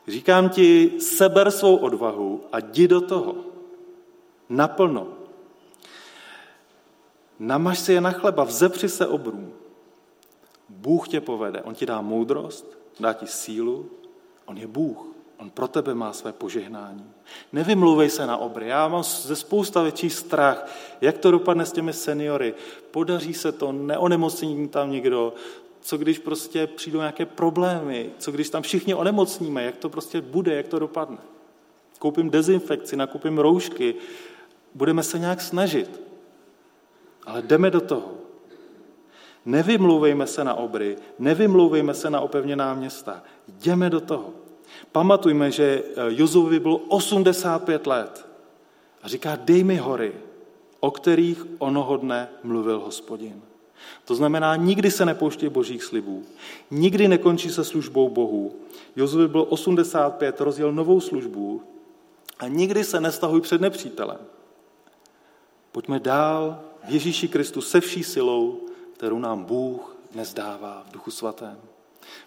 Říkám 0.09 0.49
ti, 0.49 1.01
seber 1.01 1.51
svou 1.51 1.77
odvahu 1.77 2.45
a 2.53 2.59
jdi 2.59 2.88
do 2.88 3.01
toho. 3.01 3.37
Naplno. 4.49 5.09
Namaž 7.38 7.79
si 7.79 7.93
je 7.93 8.01
na 8.01 8.11
chleba, 8.11 8.45
vzepři 8.45 8.88
se 8.88 9.07
obrům. 9.07 9.53
Bůh 10.69 11.09
tě 11.09 11.21
povede, 11.21 11.62
On 11.62 11.75
ti 11.75 11.87
dá 11.87 12.01
moudrost, 12.01 12.79
dá 13.01 13.12
ti 13.12 13.27
sílu, 13.27 13.90
On 14.45 14.59
je 14.59 14.67
Bůh. 14.67 15.14
On 15.38 15.51
pro 15.51 15.69
tebe 15.69 15.95
má 15.95 16.12
své 16.12 16.33
požehnání. 16.33 17.11
Nevymlouvej 17.53 18.11
se 18.11 18.27
na 18.27 18.37
obry. 18.37 18.69
Já 18.69 18.88
mám 18.88 19.03
ze 19.03 19.37
spousta 19.37 19.83
větší 19.83 20.11
strach, 20.11 20.67
jak 21.01 21.19
to 21.19 21.31
dopadne 21.31 21.67
s 21.67 21.73
těmi 21.73 21.93
seniory. 21.93 22.55
Podaří 22.90 23.35
se 23.35 23.53
to, 23.53 23.73
neonemocní 23.73 24.69
tam 24.69 24.90
nikdo, 24.90 25.35
co 25.85 25.99
když 25.99 26.18
prostě 26.18 26.66
přijdou 26.66 26.99
nějaké 26.99 27.27
problémy, 27.27 28.11
co 28.18 28.33
když 28.33 28.51
tam 28.51 28.62
všichni 28.62 28.94
onemocníme, 28.94 29.64
jak 29.64 29.77
to 29.77 29.88
prostě 29.88 30.20
bude, 30.20 30.55
jak 30.55 30.68
to 30.68 30.79
dopadne. 30.79 31.18
Koupím 31.99 32.31
dezinfekci, 32.31 32.97
nakupím 32.97 33.38
roušky, 33.38 33.94
budeme 34.75 35.03
se 35.03 35.18
nějak 35.18 35.40
snažit. 35.40 36.01
Ale 37.27 37.42
jdeme 37.42 37.70
do 37.70 37.81
toho. 37.81 38.14
Nevymlouvejme 39.44 40.27
se 40.27 40.44
na 40.44 40.55
obry, 40.55 40.97
nevymlouvejme 41.18 41.94
se 41.94 42.11
na 42.11 42.20
opevněná 42.20 42.75
města. 42.75 43.23
Jdeme 43.49 43.90
do 43.90 44.01
toho. 44.01 44.31
Pamatujme, 44.92 45.51
že 45.51 45.83
eh, 45.87 46.03
Jozovi 46.09 46.61
bylo 46.61 46.77
85 46.77 47.87
let. 47.87 48.27
A 49.03 49.09
říká, 49.09 49.38
dej 49.40 49.64
mi 49.64 49.77
hory, 49.77 50.12
o 50.81 50.90
kterých 50.90 51.47
onoho 51.59 51.97
dne 51.97 52.29
mluvil 52.42 52.81
hospodin. 52.81 53.42
To 54.05 54.14
znamená, 54.14 54.57
nikdy 54.57 54.90
se 54.90 55.05
nepouští 55.05 55.49
božích 55.49 55.85
slibů, 55.85 56.25
nikdy 56.70 57.09
nekončí 57.09 57.51
se 57.51 57.64
službou 57.64 58.09
Bohu. 58.09 58.55
Jozovi 58.97 59.29
byl 59.29 59.47
85, 59.49 60.40
rozjel 60.40 60.73
novou 60.73 61.01
službu 61.01 61.62
a 62.38 62.49
nikdy 62.49 62.85
se 62.85 63.01
nestahuj 63.01 63.40
před 63.40 63.61
nepřítelem. 63.61 64.18
Pojďme 65.73 66.01
dál 66.01 66.61
v 66.88 66.90
Ježíši 66.90 67.29
Kristu 67.29 67.61
se 67.61 67.81
vší 67.81 68.05
silou, 68.05 68.61
kterou 68.92 69.18
nám 69.18 69.44
Bůh 69.44 69.97
nezdává 70.14 70.85
v 70.88 70.92
Duchu 70.92 71.11
Svatém. 71.11 71.59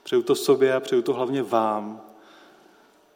Přeju 0.03 0.21
to 0.21 0.35
sobě 0.35 0.73
a 0.73 0.79
přeju 0.79 1.01
to 1.01 1.13
hlavně 1.13 1.43
vám, 1.43 2.01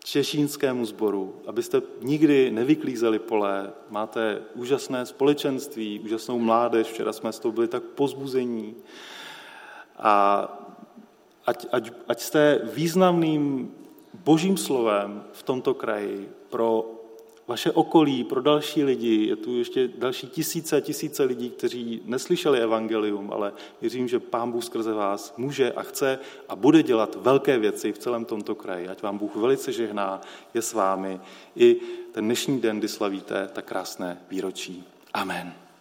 češínskému 0.03 0.85
sboru, 0.85 1.35
abyste 1.47 1.81
nikdy 2.01 2.51
nevyklízeli 2.51 3.19
pole, 3.19 3.71
máte 3.89 4.41
úžasné 4.55 5.05
společenství, 5.05 5.99
úžasnou 5.99 6.39
mládež, 6.39 6.87
včera 6.87 7.13
jsme 7.13 7.33
s 7.33 7.39
tou 7.39 7.51
byli 7.51 7.67
tak 7.67 7.83
pozbuzení. 7.83 8.75
A 9.97 10.47
ať, 11.45 11.67
ať, 11.71 11.91
ať 12.07 12.19
jste 12.21 12.61
významným 12.73 13.71
božím 14.23 14.57
slovem 14.57 15.23
v 15.31 15.43
tomto 15.43 15.73
kraji 15.73 16.29
pro 16.49 17.00
vaše 17.51 17.71
okolí, 17.71 18.23
pro 18.23 18.41
další 18.41 18.83
lidi. 18.83 19.25
Je 19.27 19.35
tu 19.35 19.57
ještě 19.57 19.87
další 19.87 20.27
tisíce 20.27 20.77
a 20.77 20.79
tisíce 20.79 21.23
lidí, 21.23 21.49
kteří 21.49 22.01
neslyšeli 22.05 22.59
evangelium, 22.59 23.31
ale 23.33 23.53
věřím, 23.81 24.07
že 24.07 24.19
Pán 24.19 24.51
Bůh 24.51 24.63
skrze 24.63 24.93
vás 24.93 25.33
může 25.37 25.71
a 25.71 25.83
chce 25.83 26.19
a 26.49 26.55
bude 26.55 26.83
dělat 26.83 27.17
velké 27.21 27.59
věci 27.59 27.91
v 27.91 27.97
celém 27.97 28.25
tomto 28.25 28.55
kraji. 28.55 28.87
Ať 28.87 29.01
vám 29.01 29.17
Bůh 29.17 29.35
velice 29.35 29.71
žehná, 29.71 30.21
je 30.53 30.61
s 30.61 30.73
vámi 30.73 31.19
i 31.55 31.75
ten 32.11 32.25
dnešní 32.25 32.61
den, 32.61 32.79
kdy 32.79 32.87
slavíte 32.87 33.49
tak 33.53 33.65
krásné 33.65 34.17
výročí. 34.29 34.83
Amen. 35.13 35.61